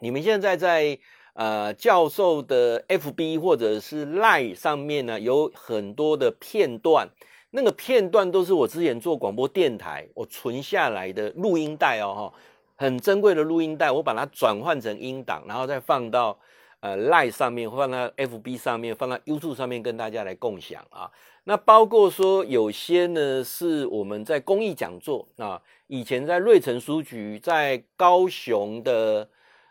[0.00, 0.98] 你们现在在
[1.34, 7.08] 呃教授的 FB 或者是 Line 上面呢，有很多的片段，
[7.50, 12.32] 那个片段都是我之前做广播电台我存下来的录音带哦，
[12.76, 16.38] 很珍贵的录音带，我把它转换成音档，然后再放到
[16.80, 21.10] 呃 Line 上面，放到 FB 上面，放到 YouTube 上面跟大家来共享啊。
[21.44, 29.28] 那包括说有些呢是我们在公益讲座啊，以前在瑞城书局，在高雄的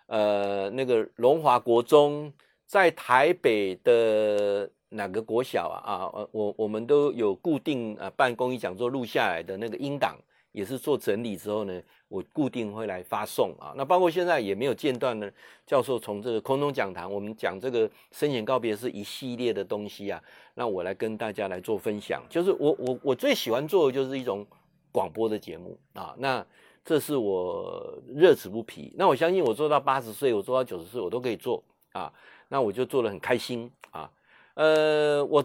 [0.07, 2.33] 呃那个龙华国中，
[2.65, 10.17] 在台北的哪个国小啊啊，我我们都有固定啊办公益讲座录下来的那个音档，
[10.51, 11.81] 也是做整理之后呢。
[12.11, 15.31] 我固定会来发送啊，那包括现在也没有间断呢。
[15.65, 20.21] 教授从这个空中讲堂，我们讲这个生前告别是一系列的东西啊，
[20.53, 22.21] 那我来跟大家来做分享。
[22.29, 24.45] 就是我我我最喜欢做的就是一种
[24.91, 26.45] 广播的节目啊，那
[26.83, 28.93] 这是我乐此不疲。
[28.97, 32.11] 那我相信我做到八十岁，我做到九十岁，我都可以做啊。
[32.49, 34.11] 那我就做的很开心啊。
[34.55, 35.41] 呃，我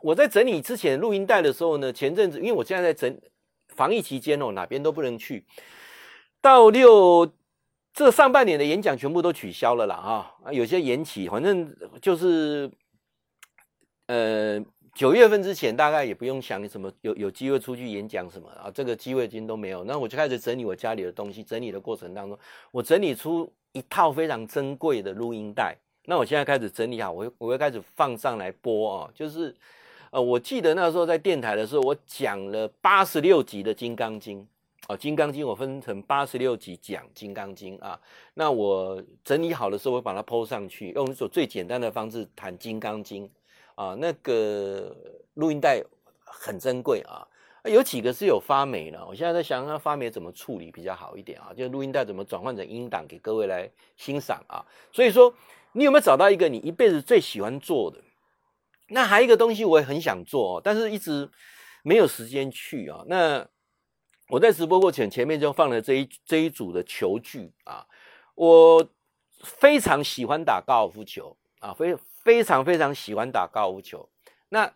[0.00, 3.20] 我在整理之前录音带的时候呢，前阵子因为我现在在整
[3.68, 5.44] 防疫期间哦，哪边都不能去。
[6.40, 7.30] 到六，
[7.92, 12.70] 这上半年的演讲全部都取消了啦，哈，有些延期，反正就是
[14.06, 14.58] 呃，
[14.94, 19.84] 九月份之前大概也不用想什么有有机会出去演讲什么啊，这个机会已经都没有。
[19.84, 22.38] 那我就开始整理我家里的东西，整理的过程当中，
[22.70, 25.76] 我整理出一套非常珍贵的录音带。
[26.04, 29.54] 那我现在开始整理好，我我会开始放上来播啊，就是。
[30.10, 34.40] 呃，我记得那时候在电台的时候，我讲了八十六集的《金刚经》
[34.88, 38.00] 啊，《金刚经》我分成八十六集讲《金刚经》啊。
[38.32, 43.28] 那我整理好的时候，我把它 po 上去，用一种最简单的方式谈《金刚经》
[43.74, 43.94] 啊。
[44.00, 44.96] 那个
[45.34, 45.84] 录音带
[46.24, 47.20] 很珍贵啊，
[47.64, 49.06] 有几个是有发霉了。
[49.06, 51.52] 我现在在想，它发霉怎么处理比较好一点啊？
[51.54, 54.64] 就录音带怎么转换成音档给各位来欣赏啊？
[54.90, 55.34] 所以说，
[55.72, 58.02] 你有没有找到一个你一辈子最喜欢做的？
[58.88, 61.28] 那还有一个东西我也很想做，但是一直
[61.82, 63.04] 没有时间去啊。
[63.06, 63.46] 那
[64.28, 67.86] 我在直播过前前面就放了这一这一组的球具啊，
[68.34, 68.86] 我
[69.42, 74.08] 非常喜欢打高尔夫球啊，非非常非常喜欢打高尔夫球。
[74.50, 74.72] 那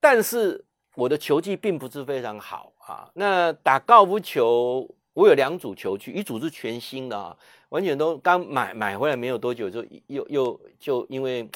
[0.00, 0.64] 但是
[0.94, 3.10] 我的球技并不是非常好啊。
[3.14, 7.36] 那打高尔夫球，我有两组球具，一组是全新的啊，
[7.70, 11.48] 完全都刚买买回来没有多久就又又就因为。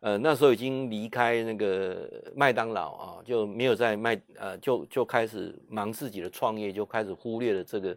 [0.00, 7.96] 呃，那时候已经离开那个麦当劳啊，就没有在麦呃，就就开始忙自己的创业，就开始忽略了这个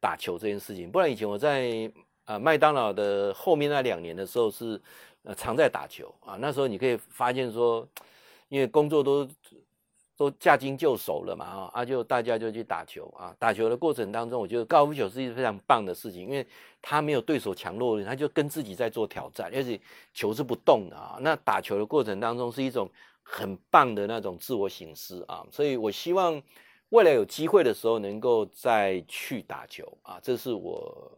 [0.00, 0.90] 打球这件事情。
[0.90, 1.90] 不然以前我在
[2.24, 4.80] 呃麦当劳的后面那两年的时候是
[5.22, 6.36] 呃常在打球啊。
[6.40, 7.86] 那时候你可以发现说，
[8.48, 9.28] 因为工作都。
[10.18, 13.32] 都驾轻就熟了嘛，啊，啊，就大家就去打球啊。
[13.38, 16.44] 打球的过程当中，我觉得高尔夫球是一个非常棒的事情，因为
[16.82, 19.80] 他没有对手强弱，他就跟自己在做挑战，而且
[20.12, 21.18] 球是不动的啊。
[21.20, 22.90] 那打球的过程当中是一种
[23.22, 25.46] 很棒的那种自我省思啊。
[25.52, 26.42] 所以我希望
[26.88, 31.16] 未来有机会的时候能够再去打球啊，这是我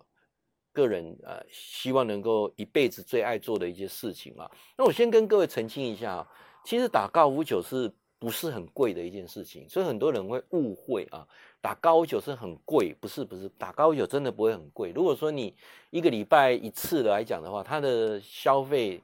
[0.74, 4.50] 个人呃希望能够一辈子最爱做的一件事情啊。
[4.76, 6.28] 那我先跟各位澄清一下啊，
[6.66, 7.90] 其实打高尔夫球是。
[8.20, 11.26] 不是很贵的一件事情，所以很多人会误会啊，
[11.60, 14.92] 打高尔夫是很贵，不是不是，打高尔夫真的不会很贵。
[14.94, 15.52] 如果说你
[15.88, 19.00] 一个礼拜一次来讲的话，它的消费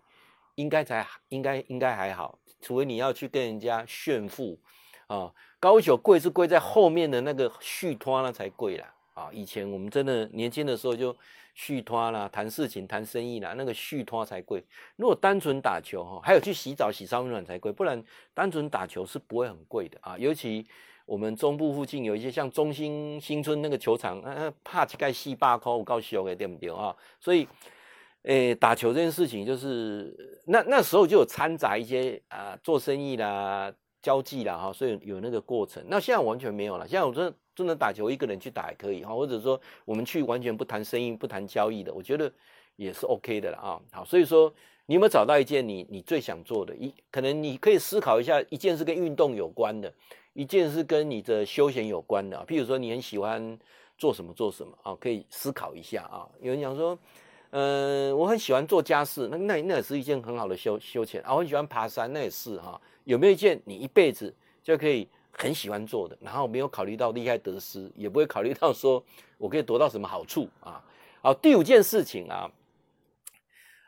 [0.55, 4.59] 应该才应该应该还好，除非你要去跟人家炫富
[5.07, 5.33] 啊。
[5.59, 9.31] 高尔夫贵是贵在后面的那个续托那才贵啦啊。
[9.33, 11.16] 以前我们真的年轻的时候就。
[11.57, 14.62] 续拖啦，谈事情、谈生意啦，那个续拖才贵。
[14.97, 18.01] 如果单纯打球哈，还有去洗澡、洗桑温暖才贵，不然
[18.35, 20.16] 单纯打球是不会很贵的啊。
[20.19, 20.64] 尤其
[21.07, 26.95] 我们中部附近有一些像中兴新村那个球场，啊，怕去盖四百块，我告诉你对不对啊？
[27.19, 27.49] 所以，
[28.23, 30.14] 诶、打球这件事情就是
[30.47, 33.73] 那那时候就有掺杂一些啊，做生意啦。
[34.03, 35.83] 交际啦哈，所以有那个过程。
[35.88, 36.87] 那现在完全没有了。
[36.87, 42.31] 现在我真的真的打球，一个人去打也可以哈，或者说我们去完全不谈生意、不谈交易的，我觉得
[42.77, 43.81] 也是 OK 的了啊。
[43.90, 44.53] 好，所以说
[44.85, 46.77] 你有没有找到一件你你最想做的？
[46.77, 49.92] 一可能你可以思考一下，一件是跟运动有关的，
[50.35, 52.45] 一件是跟你的休闲有关的啊。
[52.47, 53.59] 譬如说你很喜欢
[53.97, 56.29] 做什么做什么啊，可以思考一下啊。
[56.40, 56.99] 有人讲说，
[57.51, 61.33] 嗯、我很喜欢做家事，那那那也是一件很好的休休闲啊。
[61.33, 62.79] 我很喜欢爬山，那也是哈。
[63.05, 69.05] 有没有一件你一辈子就可以很喜欢做的，然后没有考虑到利害得失，也不会考虑到说
[69.38, 70.83] 我可以得到什么好处啊？
[71.22, 72.51] 好，第五件事情啊，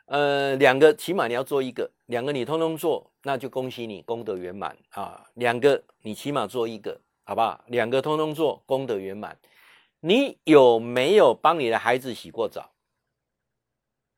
[0.05, 5.25] 呃，两个起码你要做一个，两个你通通做，那就恭喜你功德圆满啊。
[5.35, 7.63] 两个你起码做一个，好不好？
[7.67, 9.37] 两个通通做，功德圆满。
[10.01, 12.71] 你有没有帮你的孩子洗过澡？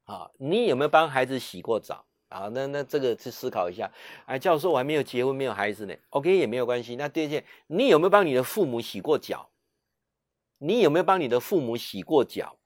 [0.05, 2.05] 啊，你有没有帮孩子洗过澡？
[2.33, 3.91] 好，那那这个去思考一下。
[4.25, 5.93] 哎，教授，我还没有结婚，没有孩子呢。
[6.11, 6.95] OK，也没有关系。
[6.95, 9.49] 那第二件，你有没有帮你的父母洗过脚？
[10.57, 12.57] 你有没有帮你的父母洗过脚？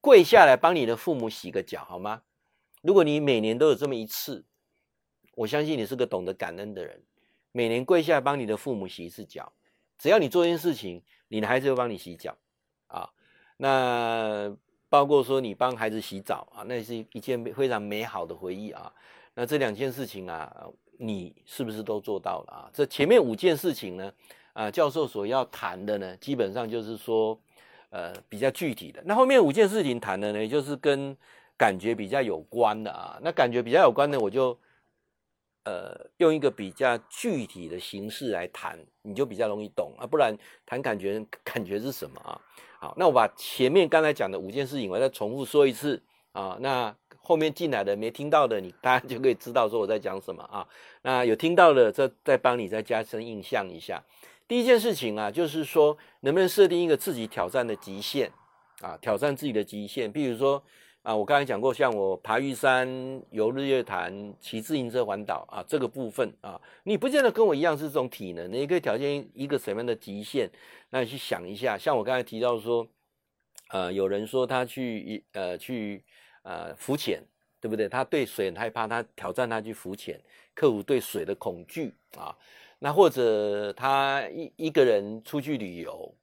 [0.00, 2.22] 跪下来帮你的父母洗个脚好吗？
[2.80, 4.46] 如果你每年都有这么一次，
[5.34, 7.04] 我相信你是个懂得感恩的人。
[7.52, 9.52] 每年跪下来帮你的父母洗一次脚，
[9.98, 12.38] 只要你做一件事情，你的孩子会帮你洗脚
[12.86, 13.10] 啊。
[13.58, 14.56] 那。
[14.94, 18.92] 包括说你帮孩子洗澡啊，那是一件非常美好的回忆啊。
[19.34, 20.48] 那这两件事情啊，
[20.98, 22.70] 你是不是都做到了啊？
[22.72, 24.12] 这前面五件事情呢，
[24.52, 27.36] 啊，教授所要谈的呢，基本上就是说，
[27.90, 29.02] 呃，比较具体的。
[29.04, 31.16] 那后面五件事情谈的呢，也就是跟
[31.58, 33.18] 感觉比较有关的啊。
[33.20, 34.56] 那感觉比较有关的，我就
[35.64, 40.06] 呃用一个比较具体的形式来谈，你就比较容易懂啊。
[40.06, 42.40] 不然谈感觉， 感觉是什么啊？
[42.78, 46.56] 好，那我把前面刚才讲的五件事情，我再重复说一次啊。
[46.60, 50.66] 那后面进来的没听到的，你大家就可以知道说我在讲什么啊。
[51.02, 54.02] 那有听到的，再再帮你再加深印象一下。
[54.46, 58.30] 第一件事情啊，就是说能不能设定一个自己挑战的极限
[58.82, 60.12] 啊，挑战自己的极限。
[60.12, 60.62] 比如说
[61.04, 62.88] 啊，我刚才讲过，像我爬玉山、
[63.30, 70.50] 游日月潭、骑自行车环岛啊，这个部分啊，你不见得跟我一样是这种体能，你可以挑战一个什么样的极限，
[70.88, 71.76] 那你去想一下。
[71.76, 72.88] 像我刚才提到说，
[73.68, 76.02] 呃，有人说他去呃去
[76.42, 77.22] 呃浮潜，
[77.60, 77.86] 对不对？
[77.86, 80.18] 他对水很害怕，他挑战他去浮潜，
[80.54, 82.34] 克服对水的恐惧啊。
[82.78, 86.14] 那或者他一一个人出去旅游。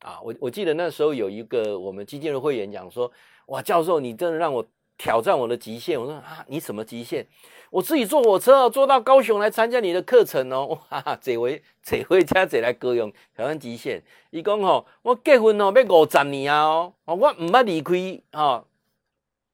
[0.00, 3.10] 啊，我我记得那时候有一个我们基金的会员讲说，
[3.46, 4.66] 哇，教授你真的让我
[4.98, 6.00] 挑战我的极限。
[6.00, 7.26] 我说啊，你什么极限？
[7.70, 10.78] 我自己坐火车哦，坐到高雄来参加你的课程哦。
[10.90, 14.02] 哇，这回这回加这来歌用挑战极限。
[14.30, 18.64] 伊讲吼，我结婚哦要五十年啊哦，我唔捌离开哈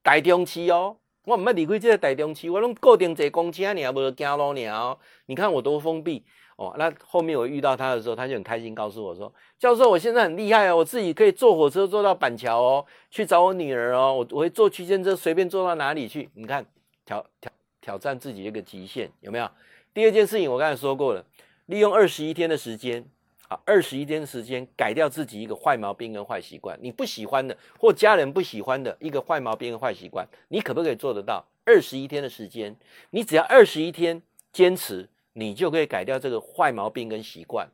[0.03, 4.97] 台中市哦，我唔捌离开这个台中市，我拢固定坐公车，你还无走路呢哦。
[5.25, 6.23] 你看我多封闭。
[6.55, 16.29] 哦，那后面我遇到他的时候，他就很开心，告诉我说：“教授，我现在很厉害哦，我自己可以坐火车坐到板桥哦，去找我女儿哦，我我会坐区间车随便坐到哪里去。
[16.35, 16.63] 你看，
[17.05, 19.49] 挑挑挑战自己一个极限，有没有？
[19.95, 21.25] 第二件事情我刚才说过了，
[21.65, 23.03] 利用二十一天的时间
[23.47, 31.43] 啊，二十一天的时间改掉自己一个坏毛病跟坏习惯，你不喜欢的或家人不喜欢的一个坏毛病跟坏习惯，你可不可以做得到？
[31.65, 32.75] 二十一天的时间，
[33.09, 37.69] 你只要二十一天坚持。”你就可以改掉这个坏毛病跟习惯。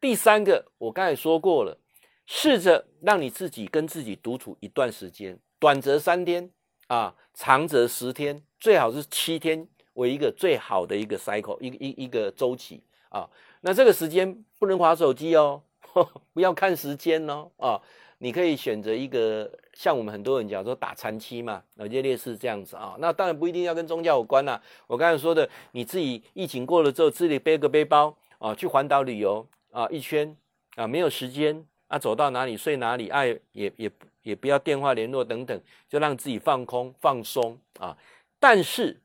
[0.00, 1.78] 第三个，我刚才说过了，
[2.26, 6.50] 试着让你自己跟自己独处一段时间，短则三天
[6.88, 13.28] 啊，长则十天，最好是七天为一个最好的一个 cycle，一个一一个周期啊。
[13.60, 17.80] 那这个时间不能滑手机哦，呵 呵不要看时间哦啊。
[18.24, 22.94] 你可以选择一个像我们很多人讲说打禅七嘛，有些类似这样子啊。
[23.00, 24.60] 那当然不一定要跟宗教有关呐。
[24.86, 30.36] 我刚才说的，你自己疫情过了之后，自己背个背包啊，去环岛旅游啊，一圈
[30.76, 33.90] 啊，没有时间啊，走到哪里睡哪里，爱、也也
[34.22, 37.98] 也不要电话联络等等，就让自己放空放松啊。
[38.38, 39.00] 但是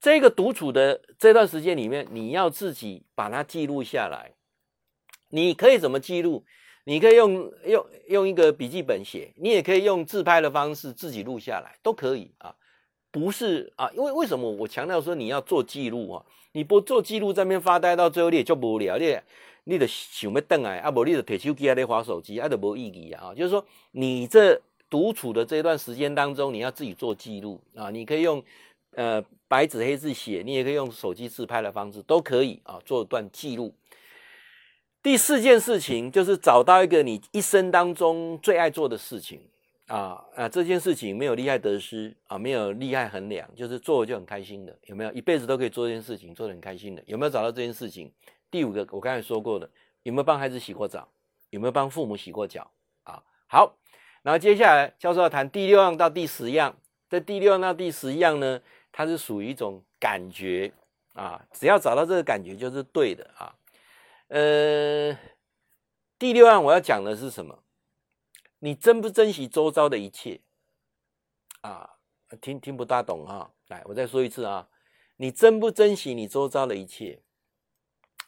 [0.00, 4.32] 这个独处的这段时间里面，你要自己把它记录下来。
[5.28, 6.44] 你可以怎么记录？
[6.88, 12.54] 你可以用用用一个笔记本写，你也可以用自拍的方式自己录下来，都可以啊。
[13.10, 16.24] 不是啊，因为为什么我强调说你要做记录啊？
[16.52, 19.18] 你不做记录，在那边发呆，到最后你也就无聊，你
[19.64, 23.34] 你得想要等来啊，不，你就提手机啊，在滑手机啊，都没意义啊。
[23.34, 27.90] 就是说，你这独处的这段时间当中，你要自己做记录啊。
[27.90, 28.40] 你可以用
[28.94, 33.74] 呃白纸黑字写，你也可以用手机自拍的方式，都可以啊，做一段记录。
[35.06, 39.40] 第四件事情就是找到一个你一生当中最爱做的事情
[39.86, 40.48] 啊啊！
[40.48, 45.12] 这件事情没有利害得失啊，没有利害衡量，就是做就很开心的，有没有？
[45.12, 48.10] 一辈子都可以做这件事情，做得很开心的，有没有找到这件事情？
[48.50, 49.70] 第五个，我刚才说过的，
[50.02, 51.06] 有没有帮孩子洗过澡？
[51.50, 52.68] 有没有帮父母洗过脚？
[53.04, 53.76] 啊，好，
[54.22, 56.74] 然后接下来教授要谈第六样到第十样，
[57.08, 60.72] 这第六样到第十样呢，它是属于一种感觉
[61.12, 63.54] 啊，只要找到这个感觉就是对的啊。
[64.28, 65.18] 呃，
[66.18, 67.62] 第六样我要讲的是什么？
[68.58, 70.40] 你珍不珍惜周遭的一切
[71.60, 71.98] 啊？
[72.40, 73.52] 听听不大懂哈？
[73.68, 74.68] 来，我再说一次啊！
[75.16, 77.22] 你珍不珍惜你周遭的一切？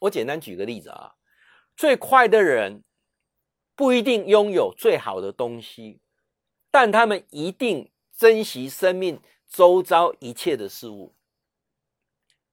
[0.02, 1.16] 我简单举个例子啊，
[1.76, 2.84] 最快的人
[3.74, 6.00] 不一定拥有最好的东西，
[6.70, 11.16] 但他们一定珍惜生命周遭一切的事物。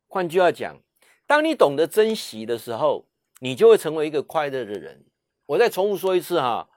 [0.08, 0.81] 换句话讲，
[1.27, 3.05] 当你懂得珍惜的时候，
[3.39, 5.06] 你就会成为一个快乐的人。
[5.48, 6.69] 我再重复说一次哈，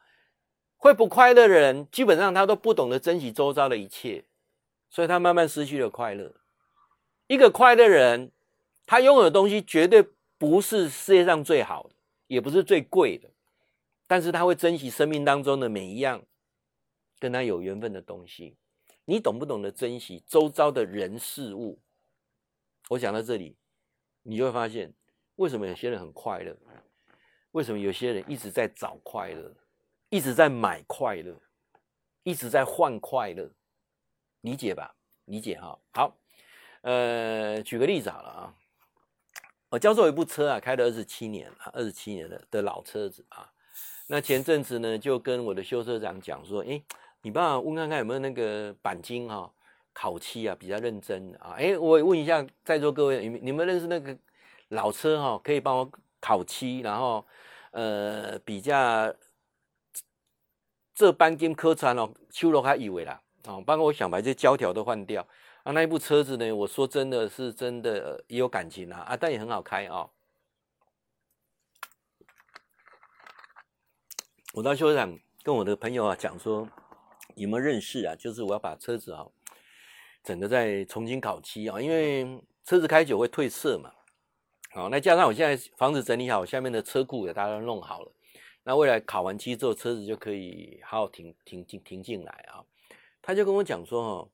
[0.77, 4.25] 会不快乐的人，基本上他都不懂得珍惜周遭的一切，
[4.91, 6.35] 所以他慢慢失去了快乐。
[7.27, 8.33] 一个快乐的人，
[8.85, 11.95] 他拥有的东西绝对不是世界上最好的，
[12.27, 13.31] 也不是最贵的，
[14.07, 16.23] 但是他会珍惜生命当中的每一样
[17.19, 18.57] 跟他有缘分的东西。
[19.07, 21.79] 你懂不懂得珍惜周遭的人事物？
[22.91, 23.57] 我讲到这里，
[24.25, 24.93] 你就会发现。
[25.39, 26.57] 为什么有些人很快乐？
[27.53, 29.55] 为什么有些人一直在找快乐，
[30.11, 31.35] 一直在买快乐，
[32.25, 33.49] 一直在换快乐？
[34.41, 34.95] 理解吧？
[35.27, 35.79] 理解哈。
[35.93, 36.17] 好，
[36.83, 38.55] 呃，举个例子好了啊。
[39.71, 43.49] 我教授有一部车啊，开了二十七年啊，二十七年的的老车子啊。
[44.09, 46.83] 那前阵子呢，就跟我的修车长讲说，诶，
[47.23, 49.53] 你帮我问看看有没有那个钣金哈，
[49.93, 51.55] 烤漆啊比较认真啊。
[51.59, 54.19] 诶，我问一下在座各位，你们你们认识那个？
[54.69, 55.91] 老车哈，可以帮我
[56.21, 57.27] 烤漆，然后
[57.71, 59.15] 呃比较
[60.95, 65.27] 这鈑金科产哦，修了还以为啦哦，帮我想把这胶条都换掉
[65.63, 65.73] 啊。
[65.73, 70.11] 那一部车子呢，我说真的是真的也有感情啊啊，但也很好开啊。
[74.55, 76.69] 我到修车厂跟我的朋友啊讲说，
[77.37, 78.15] 有没有认识啊？
[78.17, 79.25] 就是我要把车子啊，
[80.25, 83.93] 整个再重新烤漆啊，因为车子开久会褪色嘛。
[84.71, 88.13] 好，那加上我现在房子整理好，下面的车库也大家都弄好了，
[88.65, 92.63] 那未来考完期之后，车子就可以好好停停停停进来啊。
[93.23, 94.31] 他就跟我讲说哦，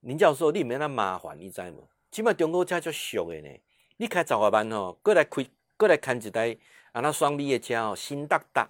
[0.00, 1.78] 林教授，你没那麻烦，你知吗？
[2.10, 3.48] 起码中国车就俗的呢，
[3.96, 5.46] 你开十万万哦，过来开
[5.76, 6.58] 过来看一台
[6.92, 8.68] 啊那双 B 的车哦，新大大，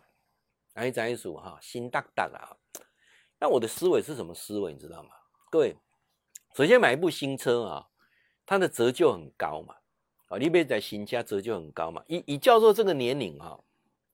[0.74, 1.58] 啊你知意思哈？
[1.62, 2.56] 新大大啊。
[3.38, 4.74] 那我的思维是什么思维？
[4.74, 5.08] 你知道吗？
[5.50, 5.76] 各位，
[6.54, 7.88] 首先买一部新车啊，
[8.44, 9.76] 它的折旧很高嘛。
[10.30, 12.00] 啊，你别在新车折旧很高嘛。
[12.06, 13.58] 以以教授这个年龄哈，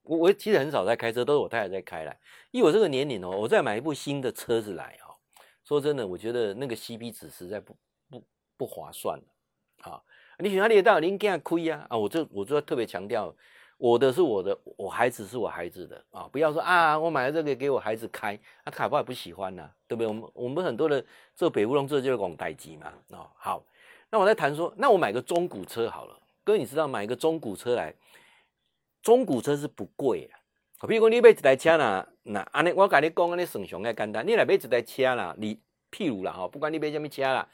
[0.02, 2.18] 我我其实很少在开车，都是我太太在开来。
[2.52, 5.14] 以我这个年龄哦，我再买一部新的车子来哈，
[5.62, 7.76] 说真的，我觉得那个 CP 值实在不
[8.08, 8.24] 不
[8.56, 9.20] 不划算
[9.82, 10.02] 啊。
[10.38, 11.86] 你选哪里到，您这样亏啊？
[11.90, 13.34] 啊，我就我就要特别强调，
[13.76, 20.06] 我的是我的，我孩子是我孩子的啊，不要说啊，我买了这个给我孩子开，他卡不也不喜欢呐，对不对？
[20.06, 21.04] 我们我们很多的
[21.34, 23.62] 做北乌龙这就是广代机嘛，啊，好。
[24.10, 26.18] 那我在谈说，那我买个中古车好了。
[26.44, 27.92] 哥，你知道买一个中古车来，
[29.02, 30.38] 中古车是不贵啊。
[30.86, 34.24] 比如说你买一台车啦，那安尼我跟你讲，安尼算上个简单。
[34.26, 35.58] 你来买一台车啦，你
[35.90, 37.48] 譬如啦哈，不管你买什么车啦，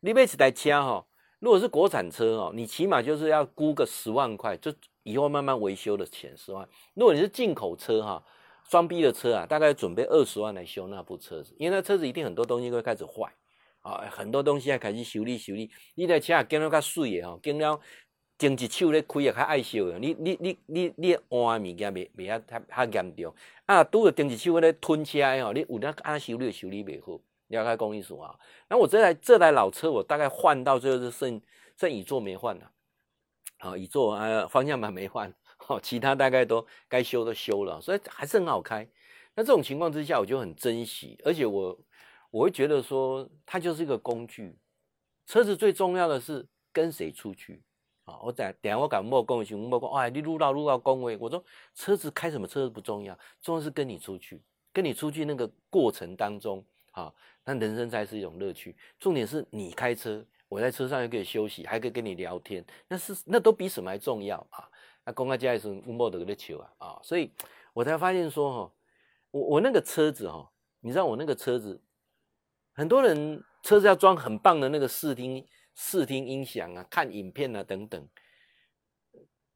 [0.00, 1.04] 你买一台车哈，
[1.40, 6.68] 如果是国产车哦，你起码就是要估个十万块，就以后慢慢维修的钱十万。
[6.94, 8.22] 如果你是进口车哈，
[8.68, 13.32] 双 B 的车啊，大概准备二十万来修那部车子，因为那车子一定很多东西会开始坏。
[13.86, 15.70] 啊，很多东西要开始修理修理。
[15.94, 17.80] 你台车啊，经了较水的吼，经了
[18.36, 19.98] 前一手咧开也较爱修的。
[20.00, 23.32] 你你你你你换物件未未啊较较严重。
[23.66, 28.34] 啊，拄着前一手咧吞车的吼，你有那啊修理修理袂好，了解讲意思啊？
[28.68, 31.40] 那我这台这台老车，我大概换到最后是剩
[31.78, 32.68] 剩椅座没换了，
[33.58, 38.88] 啊，椅座啊方向盘没换，好，其他大概都该修都修了，所以还是很好开。
[39.36, 41.78] 那这种情况之下，我就很珍惜，而且我。
[42.30, 44.58] 我会觉得说，它就是一个工具。
[45.26, 47.60] 车子最重要的是跟谁出去
[48.04, 48.20] 啊？
[48.22, 51.16] 我等等下我敢莫讲的时候，莫讲哎，你路到路到工位。
[51.16, 51.42] 我说
[51.74, 54.40] 车子开什么车子不重要，重要是跟你出去，
[54.72, 57.12] 跟你出去那个过程当中啊，
[57.44, 58.76] 那人生才是一种乐趣。
[59.00, 64.68] 重点是你开车，我在车上又可以休息，还可以跟你聊天，那是那都比什么还重要啊？
[65.04, 67.00] 那公开家是莫的个球啊啊！
[67.02, 67.32] 所以
[67.72, 68.72] 我才发现说哈，
[69.32, 70.48] 我我那个车子哈，
[70.78, 71.80] 你知道我那个车子。
[72.76, 75.42] 很多人车子要装很棒的那个视听
[75.74, 78.06] 视听音响啊，看影片啊等等。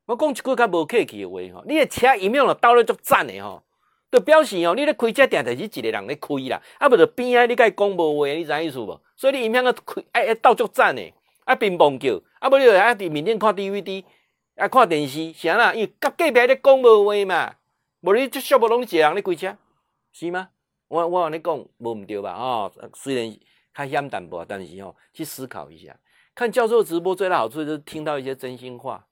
[0.06, 3.62] 我讲一句较无客气的话吼，你的车音响了到了足赞的吼，
[4.10, 8.98] 就表示哦，你咧开车定定是一个人咧开啦，啊不就边啊你该讲无话，你知影意思无？
[9.16, 11.12] 所以你音响个开哎哎到足赞的，
[11.44, 14.02] 啊乒乓球，啊不你就喺伫面顶看 DVD，
[14.56, 15.74] 啊看电视，啥啦？
[15.74, 17.56] 因为隔壁咧讲无话嘛，
[18.00, 19.56] 无你即小无拢一个人咧开车，
[20.10, 20.48] 是吗？
[20.90, 22.32] 我我跟你讲无毋对吧？
[22.32, 23.38] 哦，虽然
[23.72, 25.96] 较险淡薄，但是哦，去思考一下。
[26.34, 29.06] 看教授直播最大好处就是听到一些真心话。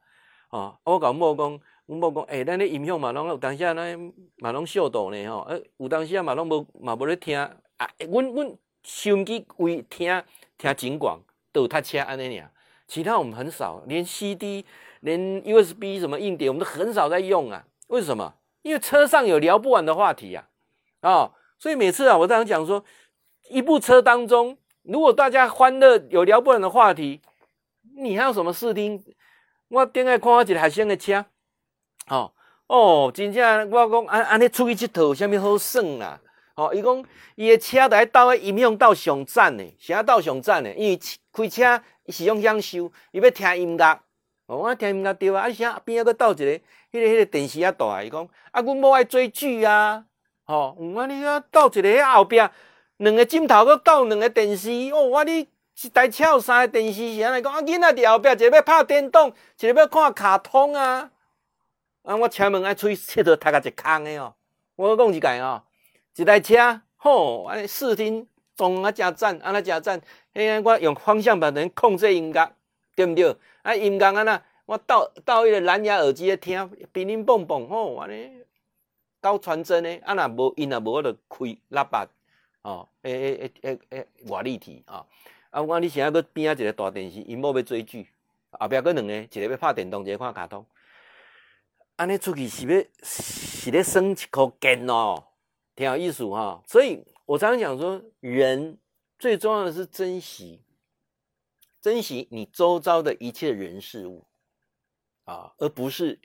[0.50, 5.42] 哦，我讲莫讲，我莫讲，诶，咱咧音响嘛，拢有当下咱嘛拢秀逗呢吼。
[5.42, 7.38] 诶，有当时嘛拢无嘛无咧听。
[7.38, 10.22] 啊，阮阮收音机为听
[10.56, 11.20] 听警广，
[11.52, 12.50] 都他车安尼尔。
[12.88, 14.66] 其他我们很少，连 CD、
[15.02, 17.64] 连 USB 什么硬碟，我们都很少在用啊。
[17.86, 18.34] 为什么？
[18.62, 20.48] 因为车上有聊不完的话题呀。
[21.02, 21.12] 啊。
[21.12, 22.84] 哦所以每次啊，我常常讲说，
[23.50, 27.20] 一部车当中，如果大家欢乐有聊不完的话题，
[27.96, 29.02] 你还有什么事听？
[29.68, 31.24] 我顶下看我一个学生的车，
[32.08, 32.32] 哦
[32.68, 36.20] 哦，真正我讲安安尼出去佚佗有啥物好耍啦？
[36.54, 37.04] 哦，伊讲
[37.34, 40.72] 伊的车来到音响到上赞的，啥到上站的？
[40.74, 40.98] 因为
[41.32, 44.00] 开车是用享受，伊要听音乐，
[44.46, 46.60] 哦，我听音乐对啊，啊，啥边个倒一个，迄
[46.92, 50.04] 个迄个电视啊大，伊讲啊，阮某爱追剧啊。
[50.48, 52.50] 哦，我你啊倒一个后边
[52.96, 54.70] 两个镜头，搁倒两个电视。
[54.94, 59.30] 哦，我你一台车有三个电视，是安尼讲啊，囡仔伫后边，一个要拍电动，
[59.60, 61.10] 一个要看卡通啊。
[62.02, 64.34] 啊，我车门爱出去佚佗，读个一空的哦。
[64.76, 65.62] 我讲一解哦，
[66.16, 68.26] 一台车，吼，安尼视听
[68.56, 70.00] 中啊，真赞，安尼真赞。
[70.32, 72.52] 嘿，我用方向盘能控制音乐，
[72.96, 73.36] 对毋对？
[73.60, 78.30] 啊，音乐安那，我倒倒一个蓝牙耳机咧听，乒乒乓乓，吼，安尼。
[79.20, 82.06] 高传真的，啊那无因啊无，我就开喇叭，
[82.62, 85.04] 哦，诶诶诶诶诶，外立体啊，
[85.50, 88.08] 啊，我你现在搁边啊一个大电视，因某要追剧，
[88.52, 90.64] 后壁搁两个，一个要拍电动，一个看卡通，
[91.96, 95.24] 安尼出去是要是咧省一箍钱哦，
[95.74, 96.62] 挺有意思哈。
[96.66, 98.78] 所以我常常讲说，人
[99.18, 100.62] 最重要的是珍惜，
[101.80, 104.26] 珍惜你周遭的一切人事物
[105.24, 106.20] 啊，而不是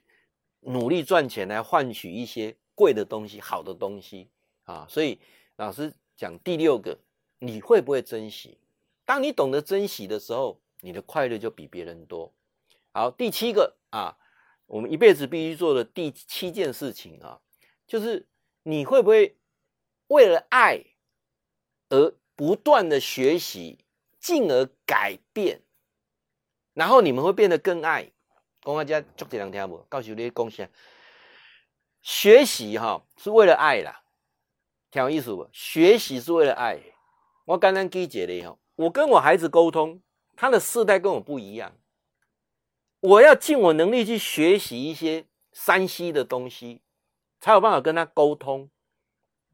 [0.60, 2.56] 努力赚钱来换取一些。
[2.76, 4.30] 贵的东西，好的东西
[4.64, 5.20] 啊，所以
[5.56, 6.98] 老师讲第六个，
[7.40, 8.58] 你会不会珍惜？
[9.06, 12.34] 当你懂得珍惜的时候，你的快乐就比别人多。
[12.92, 14.18] 好，第七个啊，
[14.66, 17.42] 我们一辈子必须做的第七件事情啊，
[17.86, 18.28] 就是
[18.64, 19.36] 你会不会
[20.08, 20.84] 为了爱
[21.90, 23.80] 而不断的学习，
[24.20, 25.62] 进而改变，
[26.74, 28.12] 然后你们会变得更爱。
[28.62, 29.78] 讲大家做这两天不？
[29.90, 30.72] 告诉你贡献。
[32.04, 34.04] 学习哈是为了爱啦，
[34.92, 35.50] 挺有意思不？
[35.54, 36.78] 学习是为了爱。
[37.46, 40.02] 我刚刚给解了以后，我跟我孩子沟通，
[40.36, 41.78] 他的世代跟我不一样，
[43.00, 46.82] 我要尽我能力去学习一些山西的东西，
[47.40, 48.70] 才有办法跟他沟通。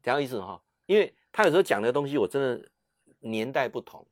[0.02, 2.68] 挺有意思哈，因为他有时候讲的东西，我真的
[3.20, 4.04] 年代不同。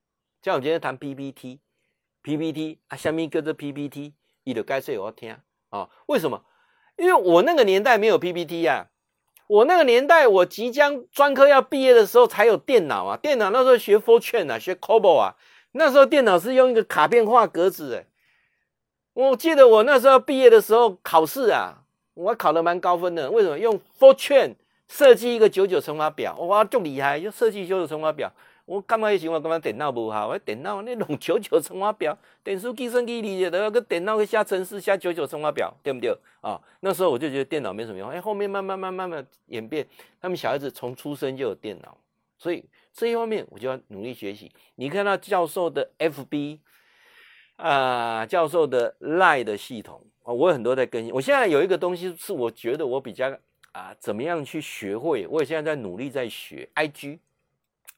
[0.43, 4.15] 像我今天谈 PPT，PPT 啊，下面跟着 PPT，
[4.45, 5.37] 你的该睡我要听
[5.71, 5.91] 啊？
[6.07, 6.45] 为什么？
[6.99, 8.89] 因为我那个年代没有 PPT 呀，
[9.47, 15.35] 我那个年代我即将专科要毕业的时候才有电脑啊，电脑那时候学 Fortran 啊，学 COBOL 啊，
[15.73, 18.07] 那时候电脑是用一个卡片化格子诶，
[19.15, 21.85] 我记得我那时候毕业的时候考试啊，
[22.15, 23.59] 我考得蛮高分的，为什么？
[23.59, 24.57] 用 Fortran
[24.89, 28.33] 设计一个九九乘法表，哇，就厉害，就设计九九乘法表。
[28.69, 29.33] 我干嘛也行？
[29.33, 30.29] 我干嘛电脑不好？
[30.29, 36.11] 我电脑那弄九九乘法表， 电数计算机理解的，要个电脑去下程式下九九乘法表，对不对？
[36.43, 38.11] 啊、哦，那时候我就觉得电脑没什么用。
[38.11, 39.87] 哎，后面慢慢慢慢慢演变，
[40.21, 41.97] 他们小孩子从出生就有电脑，
[42.37, 42.63] 所以
[42.93, 44.53] 这一方面我就要努力学习。
[44.75, 46.59] 你看到教授的 FB
[47.57, 51.11] 啊、教授的 Line 的系统啊，我有很多在更新。
[51.15, 53.35] 我现在有一个东西是我觉得我比较
[53.73, 55.27] 啊，怎么样去学会？
[55.27, 57.19] 我也现在在努力在学 IG。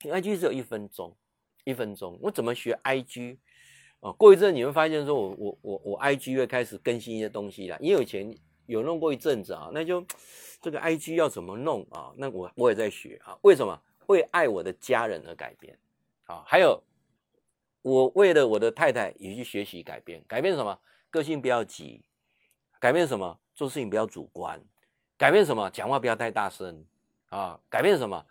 [0.08, 1.14] IG 只有一分钟，
[1.64, 3.36] 一分钟，我怎么学 IG
[4.00, 4.10] 啊？
[4.12, 8.34] 过一阵你会发现说我，我我我我 IG 会开始更新一些东西了，因为以前
[8.66, 10.04] 有弄过一阵子啊，那就
[10.60, 12.12] 这个 IG 要怎么弄啊？
[12.16, 13.36] 那我我也在学啊。
[13.42, 13.78] 为什么？
[14.06, 15.78] 为爱我的家人而改变
[16.24, 16.42] 啊？
[16.46, 16.82] 还有，
[17.82, 20.78] 我为了我的太太也去学习改变，改变什么？
[21.10, 22.02] 个性不要急，
[22.80, 23.38] 改变什么？
[23.54, 24.60] 做事情不要主观，
[25.18, 25.68] 改变什么？
[25.70, 26.84] 讲话不要太大声
[27.28, 28.24] 啊，改变什么？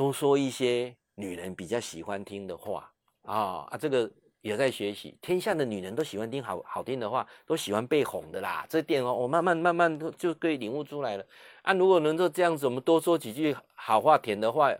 [0.00, 2.90] 多说一些女人比较喜欢听的话
[3.20, 5.14] 啊啊，这个也在学习。
[5.20, 8.64] 天下的女人都喜欢听好好听的话，都喜欢被哄的啦。
[8.66, 11.26] 这点哦，我慢慢慢慢就可以领悟出来了。
[11.60, 14.74] 啊，如果能够这样子，我们多说几句好话、甜的话，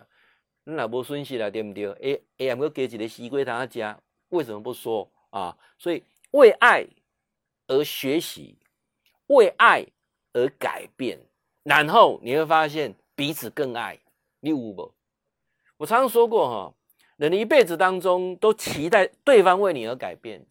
[0.64, 1.92] 那老婆顺气了，对不对？
[1.92, 4.00] 哎哎呀，我给几个西龟他家，
[4.30, 5.54] 为什么不说啊？
[5.76, 6.86] 所以为爱
[7.66, 8.56] 而学习，
[9.26, 9.84] 为爱
[10.32, 11.20] 而改变，
[11.62, 14.00] 然后你会发现彼此更爱，
[14.40, 14.90] 你有无？
[15.80, 16.74] 我常常说过哈，
[17.16, 20.44] 人的一辈子当中都期待对方为你而改变，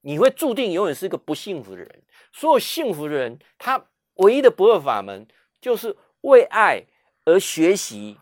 [0.00, 2.02] 你会注定永远是一个不幸福的人。
[2.32, 5.24] 所有幸福的人，他唯一的不二法门
[5.60, 6.82] 就是为爱
[7.24, 8.18] 而学习，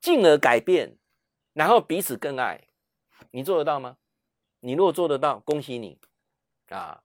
[0.00, 0.96] 进而改变，
[1.52, 2.60] 然后彼此更爱。
[3.30, 3.98] 你做得到吗？
[4.58, 6.00] 你如果做得到，恭喜你
[6.70, 7.00] 啊！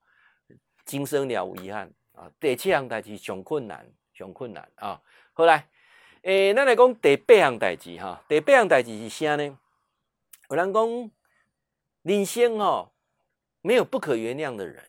[0.85, 2.31] 今生了无遗憾啊！
[2.39, 4.99] 第七样代志上困难，上困难啊！
[5.33, 5.69] 后来。
[6.27, 9.57] 诶，咱来讲第八项代志哈，第八项代志是啥呢？
[10.49, 11.11] 有人讲
[12.01, 12.91] 人生哦，
[13.61, 14.83] 没有不可原谅的人，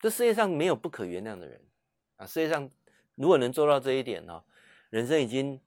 [0.00, 1.60] 这世界上没有不可原谅的人
[2.16, 2.24] 啊。
[2.24, 2.70] 世界上
[3.16, 4.42] 如果能做到这一点呢，
[4.88, 5.60] 人生已经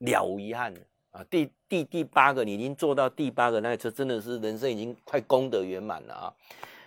[0.00, 0.80] 了无遗憾了
[1.12, 1.24] 啊。
[1.30, 6.34] 第第第八个，你已经做到第八个，那这真的是人生已经快功德圆满了啊。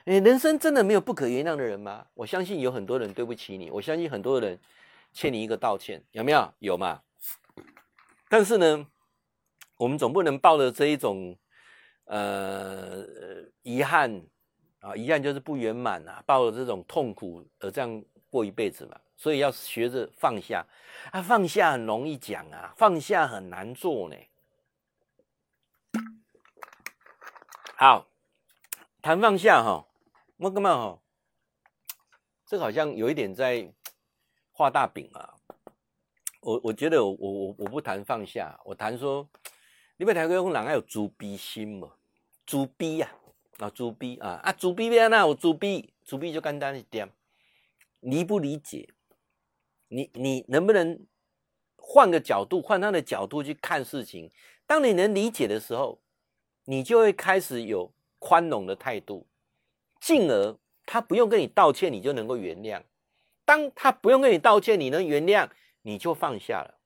[0.05, 2.05] 诶，人生真的没有不可原谅的人吗？
[2.13, 4.59] 我相信有很多人对不起你，我相信很多人
[5.13, 6.53] 欠你一个道歉，有没有？
[6.59, 7.01] 有吗？
[8.29, 8.87] 但是呢，
[9.77, 11.37] 我们总不能抱着这一种
[12.05, 13.05] 呃
[13.61, 14.21] 遗憾
[14.79, 18.99] 啊，遗憾就是不圆满啊，抱着这种痛苦而这样过一辈子嘛。
[19.15, 20.63] 所以要学着放下
[21.11, 24.15] 啊，放下很容易讲啊，放下很难做呢。
[27.75, 28.07] 好，
[29.01, 29.87] 谈放下哈，
[30.37, 30.99] 我干嘛哈？
[32.45, 33.73] 这个好像有一点在
[34.51, 35.36] 画大饼啊。
[36.41, 39.27] 我我觉得我我我不谈放下，我谈说，
[39.97, 41.93] 你们台湾人还有猪逼心嘛？
[42.45, 43.11] 猪逼呀，
[43.57, 45.07] 啊猪逼啊啊自卑咩？
[45.07, 47.09] 那我猪逼，猪逼就简单一点，
[47.99, 48.87] 理不理解？
[49.89, 51.05] 你你能不能
[51.77, 54.31] 换个角度，换他的角度去看事情？
[54.65, 55.99] 当你能理解的时候，
[56.65, 59.27] 你就会开始有宽容的态度，
[59.99, 62.81] 进而他不用跟你道歉，你就能够原谅。
[63.43, 65.49] 当他不用跟你道歉，你能原谅。
[65.87, 66.79] 你就放下了，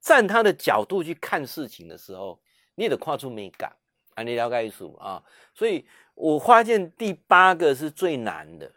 [0.00, 2.40] 站他的角度去看事情的时候，
[2.74, 3.76] 你也得跨出美感
[4.14, 4.22] 啊！
[4.22, 5.22] 你了解意思啊？
[5.54, 8.72] 所以我发现第八个是最难的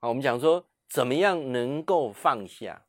[0.00, 0.08] 啊。
[0.08, 2.84] 我们讲说，怎么样能够放下？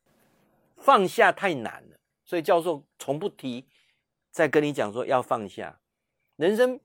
[0.77, 3.67] 放下太难了，所以教授从不提，
[4.31, 5.79] 在跟你讲说要放下，
[6.35, 6.79] 人生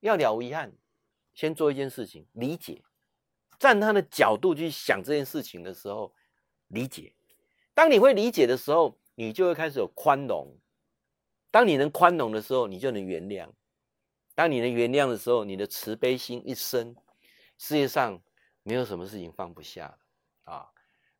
[0.00, 0.72] 要了无遗憾，
[1.34, 2.82] 先做一件事情，理解，
[3.58, 6.14] 站他的角度去想这件事情的时候，
[6.68, 7.12] 理解。
[7.74, 10.58] 当你会理解的时候，你就会开始有宽容。
[11.50, 13.48] 当你能宽容的时候，你就能原谅。
[14.34, 16.96] 当你能原谅的时候，你的慈悲心一生，
[17.58, 18.22] 世界上
[18.62, 19.98] 没有什么事情放不下
[20.44, 20.70] 啊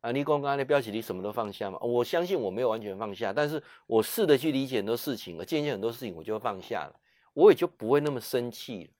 [0.01, 0.11] 啊！
[0.11, 1.77] 你刚刚的标题，你什么都放下吗？
[1.81, 6.99] 我相信我没有完全放下，但是我试着去理解很多事情，我渐渐很多事情我就放下了，
[7.33, 8.91] 我也就不会那么生气了。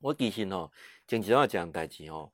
[0.00, 0.70] 我底薪哦，
[1.06, 2.32] 讲实话讲代志哦，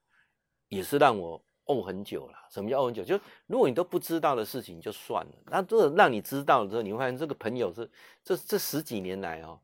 [0.69, 1.45] 也是让我。
[1.69, 3.05] 怄很久了，什么叫怄很久？
[3.05, 7.89] 就如果你都不知道的事情就算了，那这让你知道了之后，你会发现这个朋友是
[8.25, 9.61] 这这十几年来哦，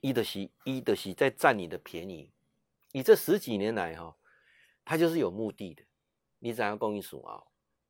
[0.00, 2.30] 伊的西伊的西在占你的便宜。
[2.92, 4.14] 你这十几年来哈，
[4.84, 5.82] 他就是有目的的。
[6.38, 7.42] 你怎样供应数啊？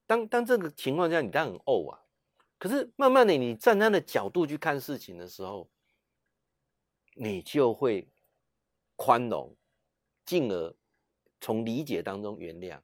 [0.06, 2.00] 当当这个情况下，你当然很怄啊。
[2.58, 5.68] 可是慢慢的，你站他的角度去看事情的时候，
[7.14, 8.08] 你就会
[8.94, 9.54] 宽容，
[10.24, 10.74] 进而
[11.40, 12.80] 从理解当中原谅。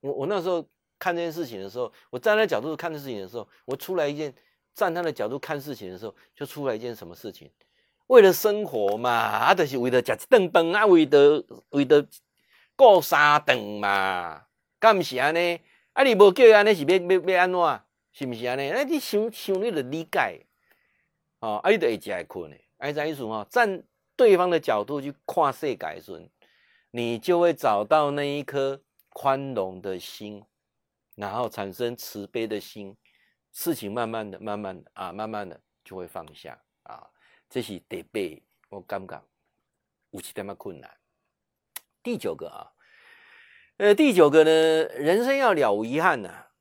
[0.00, 0.64] 我我那时候
[0.98, 4.32] 看这件事情的时候，我站在角度看这事情的时候，我出来一件
[4.74, 7.50] 站他的角度看事情的时候，就出来一件什么事情？
[8.06, 12.06] 为了生活嘛，啊，就是为了吃一顿饭啊，为了为了
[12.74, 14.46] 过三顿嘛，
[14.78, 15.60] 干不是安尼？
[15.92, 17.80] 啊，你无叫安尼是要要要安怎？
[18.12, 18.70] 是不是安尼？
[18.70, 20.46] 那你想想你的理解，
[21.40, 22.56] 哦，啊，你就会吃会困的。
[22.78, 23.82] 哎，这意思哈，站
[24.16, 26.30] 对方的角度去看世界时，
[26.92, 28.80] 你就会找到那一颗。
[29.20, 30.44] 宽容的心，
[31.16, 32.96] 然后产生慈悲的心，
[33.50, 37.04] 事情慢慢的、慢慢的啊，慢慢的就会放下啊。
[37.50, 38.20] 这是第八，
[38.68, 39.20] 我感觉
[40.12, 40.88] 有些点困难。
[42.00, 42.70] 第九个啊，
[43.78, 46.52] 呃，第九个呢，人生要了无遗憾呐、啊，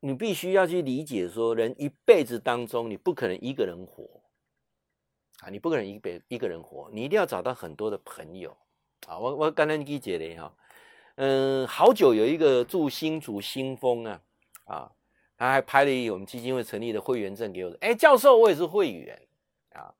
[0.00, 4.22] 你必须要去理解说，人一辈子当中，你不可能一个人活
[5.40, 8.54] 啊，你不可能一辈一个人活，你一定要找到很多的朋友
[9.06, 9.18] 啊。
[9.18, 10.54] 我我刚才理解的哈。
[11.20, 14.20] 嗯，好久有一个住新竹新丰啊，
[14.66, 14.92] 啊，
[15.36, 17.76] 他还拍了一我们基金会成立的会员证给我。
[17.80, 19.20] 哎，教授，我也是会员
[19.72, 19.92] 啊。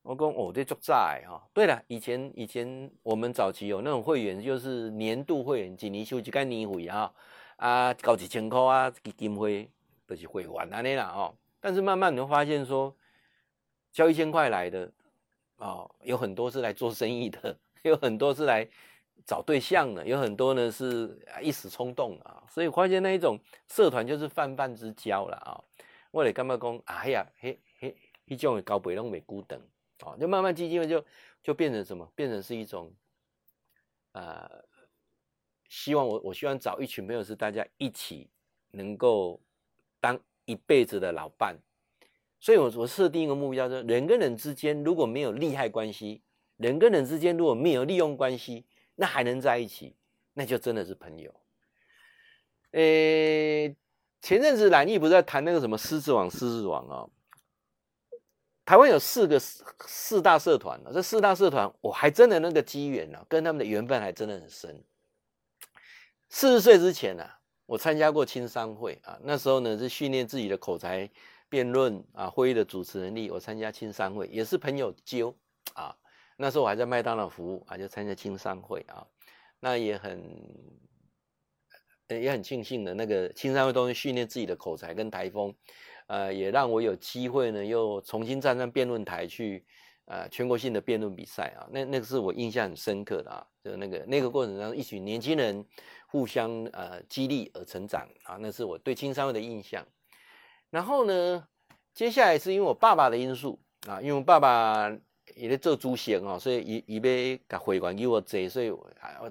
[0.00, 1.46] 我讲哦，这做债哈。
[1.52, 7.12] 对了，以前以前我们早期有那种会员，就是年度会员，几年收一个年会啊，
[7.56, 9.70] 啊，交几千块啊，基金会
[10.06, 11.34] 都是会员安尼啦哦。
[11.60, 12.96] 但是慢慢你会发现说，
[13.92, 14.90] 交一千块来的
[15.58, 17.54] 哦，有很多是来做生意的，
[17.84, 18.66] 有很多是来。
[19.26, 25.58] 找对象呢，有很多呢是一时冲动啊，所以发现那一种社团就是泛泛之交了啊。
[26.12, 26.80] 我得干嘛讲？
[26.84, 27.96] 哎呀，嘿嘿，
[28.26, 29.60] 一种高北龙美孤等
[29.98, 31.04] 啊，就慢慢基金会就
[31.42, 32.08] 就变成什么？
[32.14, 32.94] 变成是一种
[34.12, 34.48] 呃，
[35.68, 38.30] 希望我我希望找一群朋友是大家一起
[38.70, 39.40] 能够
[40.00, 41.58] 当一辈子的老伴。
[42.38, 46.22] 所以我我设定一个目标，就是人跟人之间如果没有利害关系，
[46.58, 48.64] 人跟人之间如果没有利用关系。
[48.96, 49.94] 那还能在一起，
[50.32, 51.32] 那就真的是朋友。
[52.72, 53.76] 诶、欸，
[54.20, 57.10] 前阵子蓝毅不是在谈那个什么狮子王，狮子王啊、哦？
[58.64, 64.82] 台湾有四个四大社团，这四大社团我还真的那个机缘呢，跟他们的缘分还真的很深。
[66.28, 71.08] 四十岁之前呢、啊，我参加过青商会啊，那时候呢是训练自己的口才、
[71.48, 73.30] 辩论啊、会议的主持能力。
[73.30, 75.32] 我参加青商会也是朋友揪
[75.74, 75.96] 啊。
[76.38, 79.06] 那时候我还在麦当劳服务啊，就参加青商会啊，
[79.58, 80.22] 那也很
[82.08, 85.54] 也很庆幸的，那个青商会都是训练自己的口才跟台风，
[86.08, 89.64] 呃，也让我有机会呢，又重新站上辩论台去，
[90.04, 95.64] 呃，全国性的辩论比赛啊，那那个是我印象很深刻的啊，就那个那个过程当中，一群年轻人
[96.06, 99.86] 互相呃激励而成长啊，那是我对青商会的印象。
[100.68, 101.48] 然后呢，
[101.94, 103.58] 接下来是因为我爸爸的因素
[103.88, 104.94] 啊，因为我爸爸。
[105.36, 108.72] 也在做主席哦，所以伊伊要把会馆给我借，所以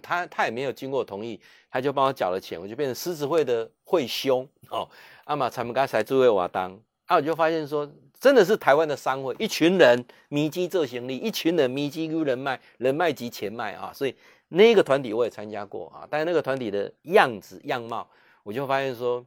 [0.04, 4.88] 他他也没有经过我同意，他就帮我缴了钱，我就变成狮子会的会兄哦。
[5.24, 14.16] 阿玛才们刚才诸位我当，啊，我就发现说，真的是台湾的商会，一群人密集做行李，一群人密集有人脉，人脉及钱脉啊，所以
[14.50, 18.08] 那个团体我也参加过啊，但是那个团体的样子样貌，
[18.44, 19.26] 我就发现说，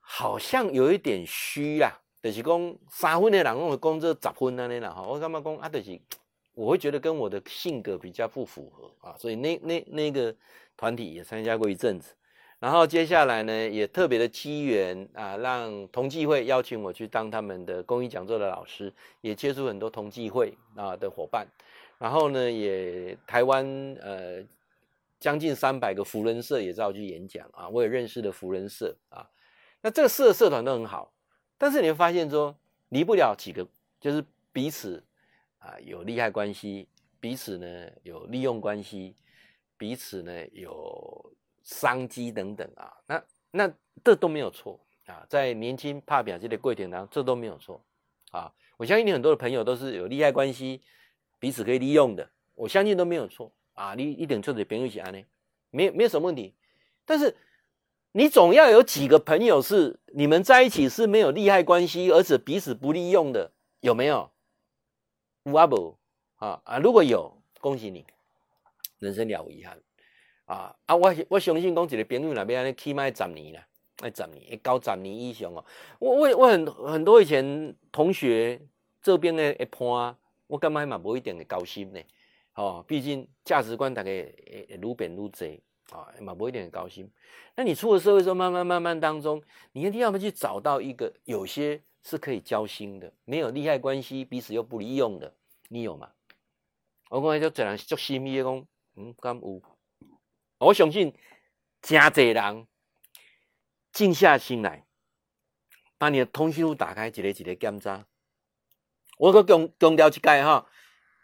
[0.00, 1.92] 好像有一点虚啊。
[2.20, 6.00] 就是讲三分的人，我讲这十分安尼啦，哈，我感觉讲啊，就是
[6.54, 10.34] 我会觉得跟我的性格比较不符合啊，所以那那那个
[10.76, 12.12] 团体也参加过一阵子，
[12.58, 21.46] 然后接下来呢，也特别的机缘啊，让同济会邀请我去当他们的公益讲座的老师，也接触很多同济会啊的伙伴，
[21.98, 23.64] 然后呢，也台湾
[24.00, 24.42] 呃
[25.20, 29.24] 将近三百个扶人社也找我去演讲啊，我也认识的扶人社啊，
[29.80, 31.12] 那这个社社团都很好。
[31.60, 32.56] 但是你会发现说，
[32.90, 33.66] 离不了几个，
[34.00, 35.04] 就是彼此
[35.58, 36.88] 啊有利害关系，
[37.18, 39.16] 彼此呢有利用关系，
[39.76, 41.32] 彼此呢有
[41.64, 47.84] 商机等等啊，那那这都没有错啊，在年轻怕表现的过程当中，这都没有错
[48.30, 48.54] 啊。
[48.76, 50.80] 我相信你很多的朋友都是有利害关系，
[51.40, 53.94] 彼此可以利用的，我相信都没有错啊。
[53.96, 55.20] 你一点就是朋友起来呢，
[55.70, 56.54] 没没有什么问题，
[57.04, 57.36] 但是。
[58.12, 64.30] 你总要有几个朋友是你们在一起是没有利害关系，而且彼此不利用的，有没有？
[65.44, 65.96] 无阿不
[66.36, 66.78] 啊啊！
[66.78, 68.04] 如果有，恭喜你，
[68.98, 69.80] 人生了无遗憾
[70.46, 70.96] 啊啊！
[70.96, 73.60] 我我相信讲一个朋友那边呢，起码十年了，
[74.00, 75.64] 哎，十年，高十年以上哦。
[75.98, 78.60] 我我我很很多以前同学
[79.00, 82.00] 这边的一判，我感觉嘛无一定会高兴呢。
[82.54, 85.62] 哦，毕竟价值观大概会愈变愈济。
[85.90, 87.10] 啊，嘛不会一点高兴。
[87.54, 95.34] 那你出了社会之后，慢慢慢慢当中，你一定要么去找到一个有些是可以交心的，没有利害关系，彼此又不利用的，
[95.68, 96.10] 你有吗？
[97.10, 98.66] 我讲就这样做心意讲，
[98.96, 99.62] 嗯，敢有？
[100.58, 101.14] 我相信
[101.80, 102.66] 真侪人
[103.92, 104.84] 静下心来，
[105.96, 108.06] 把你的通讯录打开，一个一个检查。
[109.18, 110.70] 我搁强强调一解哈，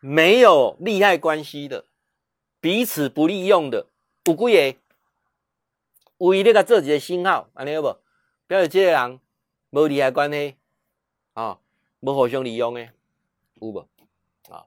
[0.01, 1.87] 没有利害关系的，
[2.61, 3.91] 彼此不利用的。
[4.25, 4.79] 有几个
[6.17, 7.97] 为你个做一个信号，安尼有无？
[8.47, 9.21] 表示这个人
[9.71, 10.57] 无利害关系
[11.35, 11.59] 啊，
[12.01, 12.81] 无互相利用的，
[13.61, 13.87] 有无？
[14.49, 14.65] 啊，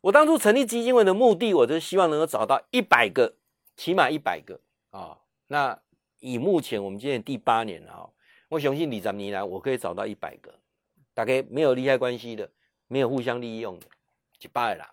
[0.00, 3.36] 我当初成立基金会的目的，我就希望能够找到一百个，
[3.76, 5.18] 起码一百个啊。
[5.46, 5.80] 那
[6.18, 8.10] 以目前我们今年第八年了哈，
[8.48, 10.58] 我相信二十年来我可以找到一百个，
[11.14, 12.50] 大概没有利害关系的，
[12.88, 13.86] 没有互相利用的，
[14.40, 14.86] 一百个人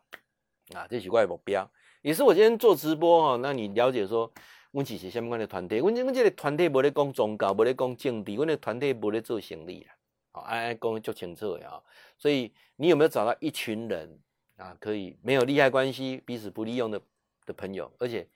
[0.73, 1.69] 啊，这是我的目标。
[2.01, 4.31] 也是我今天做直播哈，那你了解说，
[4.71, 5.81] 我们是什么样的团队？
[5.81, 9.95] 我们我这个团队不咧讲宗教，不咧讲政治，我的团队不咧做生意啦。
[10.31, 11.81] 好，哎哎，讲就清楚呀。
[12.17, 14.19] 所以你有没有找到一群人
[14.57, 17.01] 啊，可以没有利害关系、彼此不利用的
[17.45, 18.27] 的朋友，而且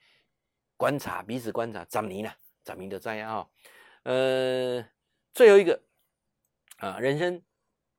[0.76, 2.34] 观察彼此观察，十年了，
[2.66, 3.48] 十年的这样啊。
[4.02, 4.84] 呃，
[5.32, 5.80] 最后一个
[6.78, 7.40] 啊，人生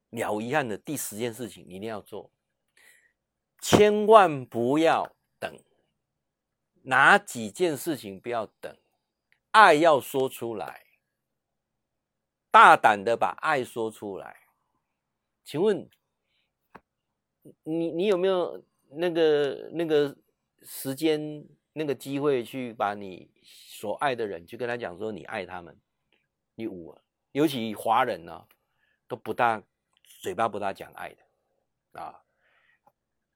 [0.10, 2.30] 了无遗憾的第十件事情，你一定要做，
[3.62, 5.16] 千万不要。
[5.40, 5.60] 等
[6.84, 8.78] 哪几件事情不要等，
[9.52, 10.86] 爱要说出来，
[12.52, 14.42] 大胆的把爱说出来。
[15.44, 15.90] 请问
[17.64, 20.16] 你你有没有那个那个
[20.62, 21.44] 时间
[21.74, 25.76] 那个机会去把你所爱的人去跟他讲说你爱他们？
[26.54, 26.96] 你无，
[27.32, 28.48] 尤其华人呢、
[29.08, 29.64] 都不大
[30.04, 32.22] 嘴巴不大讲爱的啊，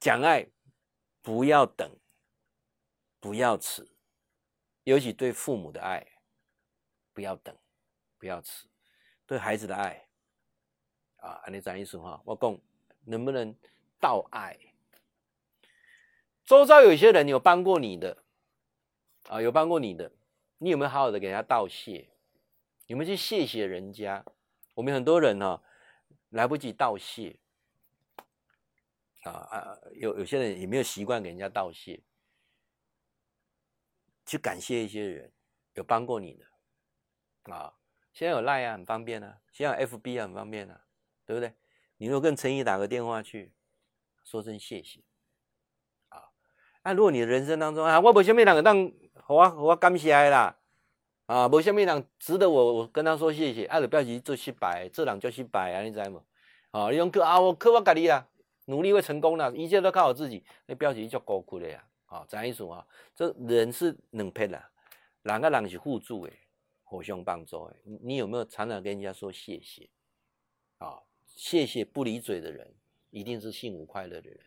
[0.05, 0.47] 讲爱。
[1.23, 1.97] 不要等，
[3.19, 3.87] 不要迟，
[4.83, 6.05] 尤其对父母的爱，
[7.11, 7.57] 不要等，
[8.19, 8.67] 不要迟，
[9.25, 10.07] 对孩子的爱，
[11.15, 12.55] 啊，你讲一说话，我讲
[13.05, 13.55] 能不能
[13.99, 14.55] 道爱？
[16.43, 18.23] 周遭有些人有帮过你的，
[19.27, 20.11] 啊，有帮过你的，
[20.59, 22.11] 你有没有好好的给人家道谢？
[22.85, 24.23] 有没有去谢谢人家？
[24.75, 25.63] 我们很多人呢、啊，
[26.29, 27.39] 来不及道谢。
[29.31, 32.01] 啊啊，有有些人也没有习惯给人家道谢，
[34.25, 35.31] 去感谢一些人
[35.73, 37.73] 有帮过你的啊。
[38.13, 40.81] 现在有 Line 啊，很方便啊；现在有 FB 啊，很方便啊，
[41.25, 41.53] 对不对？
[41.97, 43.53] 你如果跟陈毅打个电话去，
[44.23, 45.01] 说声谢谢
[46.09, 46.29] 啊。
[46.83, 48.91] 那如果你的人生当中啊，我没什么人当
[49.27, 50.57] 我我感谢啦
[51.25, 56.23] 啊，没什么人值得我我跟他说谢谢，啊，就表示做失败，做人就失败啊，你知吗？
[56.71, 58.27] 啊，你用靠啊，我靠我家己啊。
[58.65, 60.43] 努力会成功的，一切都靠我自己。
[60.65, 62.87] 那标题叫高苦的呀，啊，怎样说啊？
[63.15, 64.63] 这人是两撇的，
[65.23, 66.33] 两个人是互助的，
[66.83, 67.75] 互相帮助的。
[68.01, 69.89] 你有没有常常跟人家说谢谢？
[70.77, 72.73] 啊，谢谢不离嘴的人，
[73.11, 74.39] 一定是幸福快乐的人。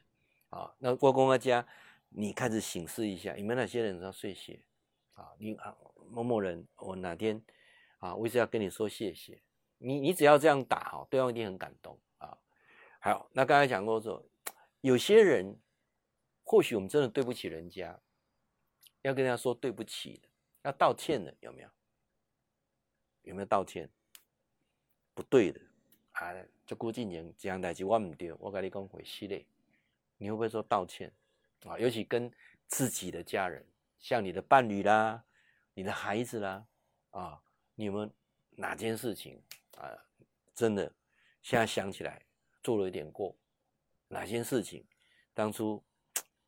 [0.51, 1.66] 啊，那郭公阿家，
[2.09, 4.61] 你开始省思一下，有没有哪些人要谢谢？
[5.14, 5.77] 啊，你啊
[6.11, 7.43] 某某人，我哪天
[7.99, 9.41] 啊，我一直要跟你说谢谢。
[9.79, 11.99] 你你只要这样打哦，对方一定很感动。
[13.01, 14.24] 好，那刚才讲过说，
[14.80, 15.57] 有些人
[16.42, 17.99] 或许我们真的对不起人家，
[19.03, 20.28] 要跟人家说对不起的，
[20.62, 21.68] 要道歉的，有没有？
[23.22, 23.88] 有没有道歉？
[25.14, 25.61] 不对的，
[26.12, 26.32] 啊，
[26.66, 29.44] 就郭敬明这样代志我唔对，我跟你讲回系列，
[30.16, 31.12] 你会不会说道歉？
[31.66, 32.32] 啊，尤其跟
[32.66, 33.64] 自己的家人，
[33.99, 35.24] 像你的伴侣啦，
[35.74, 36.66] 你的孩子啦，
[37.11, 37.42] 啊，
[37.74, 38.11] 你有有
[38.51, 39.42] 哪件事情
[39.76, 39.90] 啊，
[40.55, 40.92] 真的
[41.42, 42.22] 现在想起来？
[42.63, 43.37] 做了一点过，
[44.09, 44.87] 哪些事情
[45.35, 45.85] 当初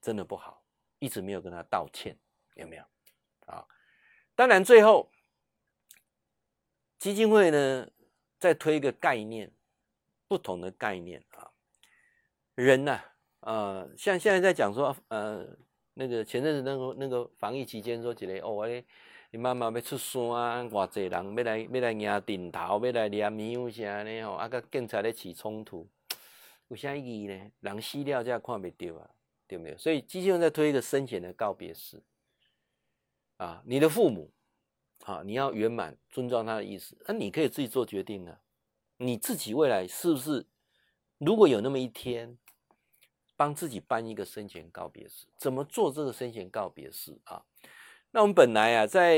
[0.00, 0.64] 真的不好，
[0.98, 2.18] 一直没有跟他道歉，
[2.54, 2.84] 有没有？
[3.46, 3.66] 啊，
[4.34, 5.10] 当然最后
[6.98, 7.90] 基金会呢
[8.38, 9.52] 再推一个概念，
[10.28, 11.50] 不同的概念啊，
[12.54, 15.46] 人呐、啊，呃，像现在在讲说，呃，
[15.94, 18.68] 那个前阵子那个那个防疫期间说起来，哦，我，
[19.30, 24.22] 你妈妈要出山，偌济人要来要来压顶头，要来念庙啥呢？
[24.24, 25.88] 吼，啊，甲警察咧起冲突，
[26.70, 27.52] 有啥意义呢？
[27.60, 29.10] 人死了才看袂到啊，
[29.46, 29.76] 对不对？
[29.76, 32.02] 所以机器人在推一个生前的告别式，
[33.36, 34.32] 啊，你的父母。
[35.04, 38.38] 啊，你要圆满尊重他的意思，那你可以自己做决定啊。
[38.98, 40.44] 你自己未来是不是
[41.16, 42.36] 如果有那么一天，
[43.34, 45.26] 帮自己办一个生前告别式？
[45.38, 47.42] 怎么做这个生前告别式啊？
[48.12, 49.14] 那我们本来啊，在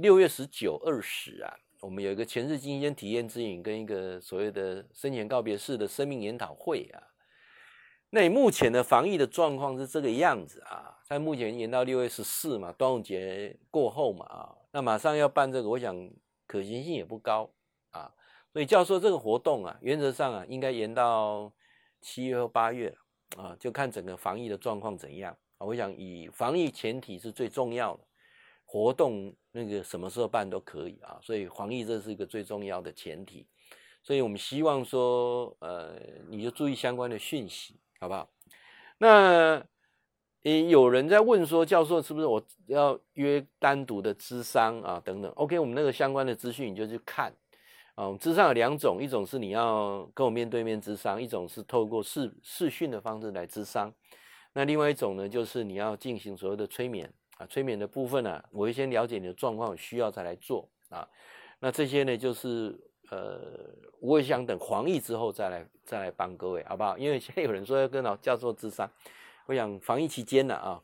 [0.00, 7.00] 六月十九、二十啊，我们有一个前世今生体验之影跟一个所谓的生前告别式的生命研讨会啊。
[8.10, 10.98] 那你目前的防疫的状况是这个样子啊？
[11.04, 14.50] 在目前延到六月十四嘛，端午节过后嘛啊。
[14.72, 15.96] 那马上要办这个，我想
[16.48, 17.48] 可行性也不高
[17.90, 18.12] 啊，
[18.52, 21.52] 所以教授这个活动啊，原则上啊，应该延到
[22.00, 22.92] 七月或八月
[23.36, 25.64] 啊，就看整个防疫的状况怎样啊。
[25.64, 28.04] 我想以防疫前提是最重要的，
[28.72, 33.46] 活动那个什么时候办都可以啊，所以防疫这是一个最重要的前提，
[34.02, 36.00] 所以我们希望说，呃，
[36.30, 38.26] 你就注意相关的讯息，好不好？
[38.96, 39.62] 那。
[40.44, 45.00] 诶，有人在问说，教授是不是我要约单独的咨商啊？
[45.04, 45.30] 等等。
[45.36, 47.32] OK，我们那个相关的资讯你就去看
[47.94, 48.06] 啊。
[48.06, 53.94] 我们咨商有两种，一种是你要跟我面对面咨商，一种是透过视视讯的方式来咨商。
[54.52, 57.08] 那另外一种呢，就是你要进行所谓的催眠
[57.46, 61.08] 催眠的部分呢，我会先了解你的状况，需要再来做啊。
[61.60, 62.78] 那这些呢，就是
[63.10, 63.70] 呃，
[64.00, 66.98] 我也想等防疫之后再来再来帮各位，好不好？
[66.98, 68.90] 因为现在有人说要跟老教授咨商。
[69.46, 70.82] 我想防疫期间呢啊，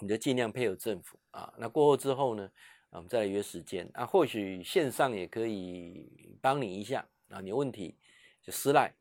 [0.00, 1.52] 你就尽量配合政府啊。
[1.56, 2.50] 那过后之后呢，
[2.90, 4.04] 我们再来约时间啊。
[4.04, 7.40] 或许线上也可以帮你一下啊。
[7.40, 7.96] 你问题
[8.42, 8.92] 就私赖。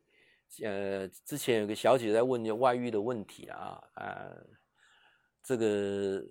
[0.64, 4.32] 呃，之前有个小姐在问就外遇的问题啊啊，
[5.44, 6.24] 这个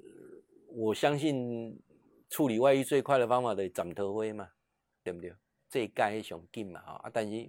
[0.78, 1.82] 我相信
[2.28, 4.46] 处理外遇最快的方法的斩头灰嘛，
[5.02, 5.32] 对不对？
[5.70, 7.48] 这一盖上紧嘛啊，但是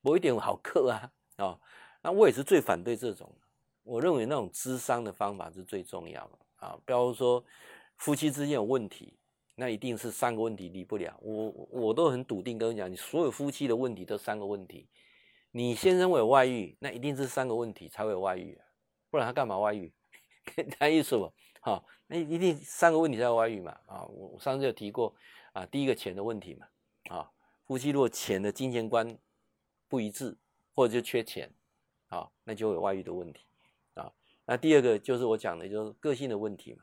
[0.00, 1.60] 不一定好克啊啊。
[2.00, 3.30] 那我也是最反对这种。
[3.82, 7.44] 我认为那种智商的方法是最重要的啊，比如说
[7.98, 9.12] 夫妻之间有问题，
[9.54, 11.14] 那一定是三个问题离不了。
[11.20, 14.88] 我我都很笃定跟你讲，你所有夫妻的问题都三个问题。
[15.50, 18.58] 你先生会有外遇，那一定是三个问题才会有外遇，
[19.10, 19.92] 不然他干嘛外遇？
[20.78, 21.32] 他意思不？
[21.60, 24.04] 好，那一定三个问题才有外遇嘛啊。
[24.06, 25.14] 我我上次有提过
[25.52, 26.66] 啊，第一个钱的问题嘛
[27.08, 27.30] 啊，
[27.66, 29.18] 夫妻如果钱的金钱观
[29.88, 30.36] 不一致，
[30.74, 31.50] 或者就缺钱
[32.08, 33.44] 啊，那就有外遇的问题。
[33.94, 34.12] 啊
[34.46, 36.82] 那第二个就是我讲的，就是个性的问题嘛。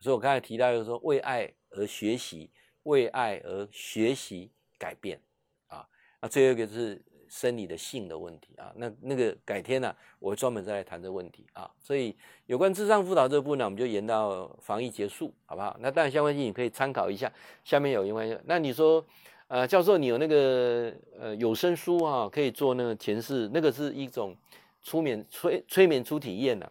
[0.00, 2.50] 所以我刚才提到，就是说为爱而学习，
[2.82, 5.20] 为爱而学习改变
[5.68, 5.88] 啊。
[6.20, 8.70] 那最后一个是生理的性的问题啊。
[8.76, 11.70] 那那个改天呢、我专门再来谈这个问题啊。
[11.80, 12.14] 所以
[12.44, 15.74] 有关智商辅导这部分呢，我们就延到防疫结束，好不好？
[15.80, 17.32] 那当然相关性你可以参考一下，
[17.64, 19.02] 下面有因为那你说，
[19.48, 24.36] 呃，教授你有那个呃有声书啊，可以做那个前世，那个是一种
[24.82, 26.70] 催眠催催眠初体验的。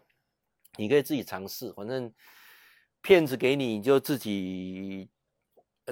[0.77, 2.09] 你可以自己尝试，反正
[3.01, 5.09] 片子给你，你就自己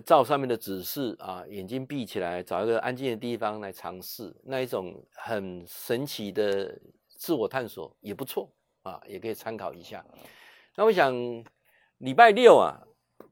[0.02, 6.80] 照上面的指示啊，眼睛闭起来，找一个安静的地方来尝试，那一种很神奇的
[7.10, 8.52] 自我探索也不错
[8.84, 10.06] 啊，也可以参考一下。
[10.76, 11.14] 那我想
[12.00, 12.78] 礼拜六啊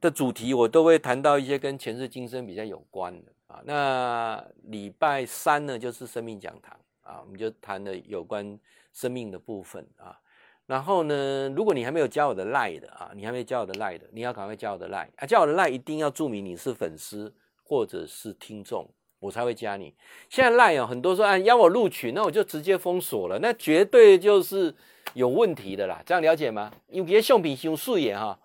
[0.00, 3.62] 的主题，我都会谈到一些跟前世今生比较有关的啊。
[3.64, 8.58] 那礼拜三呢，就是生命讲堂啊，我们就谈了有关
[8.92, 10.18] 生命的部分啊。
[10.66, 15.24] 然后呢，如果你还没有加我的 Line 的啊，你还没加我的 Line 的，你要赶快加我的 Line 啊！
[15.24, 18.84] 加我的 Line 一定要注明你是粉丝或者是听众，
[19.20, 19.94] 我才会加你。
[20.28, 24.74] 现在 Line 啊，很多说啊邀我录取，那我就直接封锁了，那绝对就是
[25.14, 26.02] 有问题的啦。
[26.04, 26.72] 这样了解吗？
[26.88, 28.36] 因为相片太水耶哈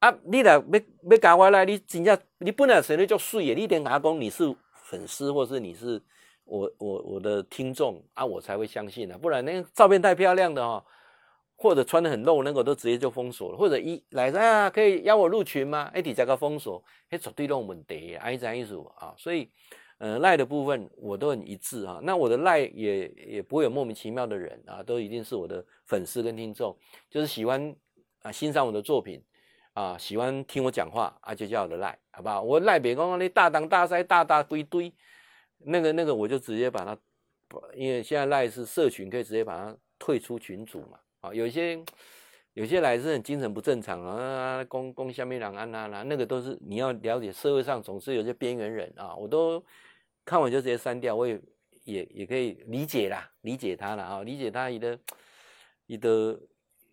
[0.00, 0.14] 啊！
[0.24, 5.98] 你来要要加我来，你真正你本来生得就水耶，你点阿公你是粉丝或是你是
[6.44, 10.84] 我我我的听众啊，我才会相信的，不然那个照片太漂亮的哦。
[11.56, 13.56] 或者穿得很露，那个都直接就封锁了。
[13.56, 15.90] 或者一来啊，可以邀我入群吗？
[15.94, 19.14] 哎，底下个封锁，哎，绝对让问题，哎，这样意思啊。
[19.16, 19.50] 所以，
[19.98, 22.00] 呃，赖的部分我都很一致啊。
[22.02, 26.76] 那我的赖也也不会有莫名其妙的人啊，都一定是我的粉丝跟听众，
[27.08, 27.74] 就是喜欢
[28.22, 29.22] 啊欣赏我的作品
[29.74, 32.42] 啊，喜欢听我讲话啊，就叫我的赖，好不好？
[32.42, 34.92] 我赖别刚刚那大当大塞大大堆堆，
[35.58, 36.98] 那个那个我就直接把它，
[37.74, 40.98] 因为现在赖是社群，可以直接把它退出群组嘛。
[41.24, 41.82] 啊，有些
[42.52, 49.64] 有些来是很精神不正常啊，公公下面两岸啊，那个都是你要了解，社会上总是有些边缘人啊，我都
[50.24, 51.40] 看完就直接删掉，我也
[51.84, 54.98] 也也可以理解啦，理解他了啊，理解他伊的
[55.86, 56.38] 伊的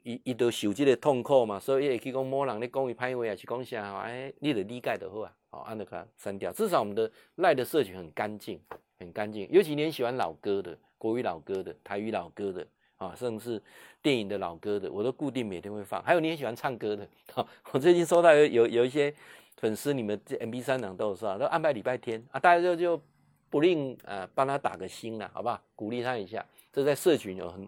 [0.04, 6.52] 伊伊都受这个痛苦嘛，所以也可以讲某人咧讲伊歹话啊，是讲啥哎，你得理解就好啊，好按着它删掉。
[6.54, 8.60] 至少我们的赖的社群很干净，
[8.98, 12.66] 很干净，尤其你很喜欢老歌的，国语老歌的，台语老歌的。
[13.02, 13.62] 啊，甚至是
[14.00, 16.02] 电影的老歌的，我都固定每天会放。
[16.04, 19.12] 还有你很喜欢唱歌的，好，我最近收到有有有一些
[19.58, 21.36] 粉丝，你们这 MP3 档都是吧？
[21.36, 23.02] 都安排礼拜天啊，大家就就
[23.50, 25.60] 不吝呃帮他打个心了，好不好？
[25.76, 26.46] 鼓励他一下。
[26.72, 27.68] 这在社群有很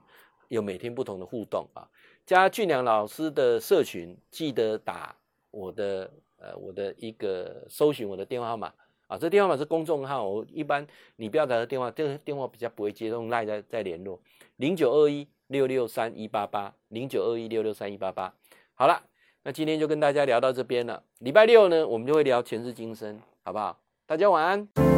[0.49, 1.89] 有每天不同的互动啊。
[2.27, 5.15] 加俊良老师的社群，记得打
[5.49, 8.71] 我的呃我的一个搜寻我的电话号码
[9.14, 10.86] 啊，这电话号码是公众号，我一般
[11.18, 14.20] 你不要打这电话，这个电话比较不会接，用赖在在联络。
[14.55, 18.34] 零九二一六六三一八八，零九二一六六三一八八。
[18.74, 19.03] 好了，
[19.43, 21.03] 那今天就跟大家聊到这边了。
[21.20, 23.78] 礼拜六呢，我们就会聊前世今生，好不好？
[24.07, 24.92] 大家晚安。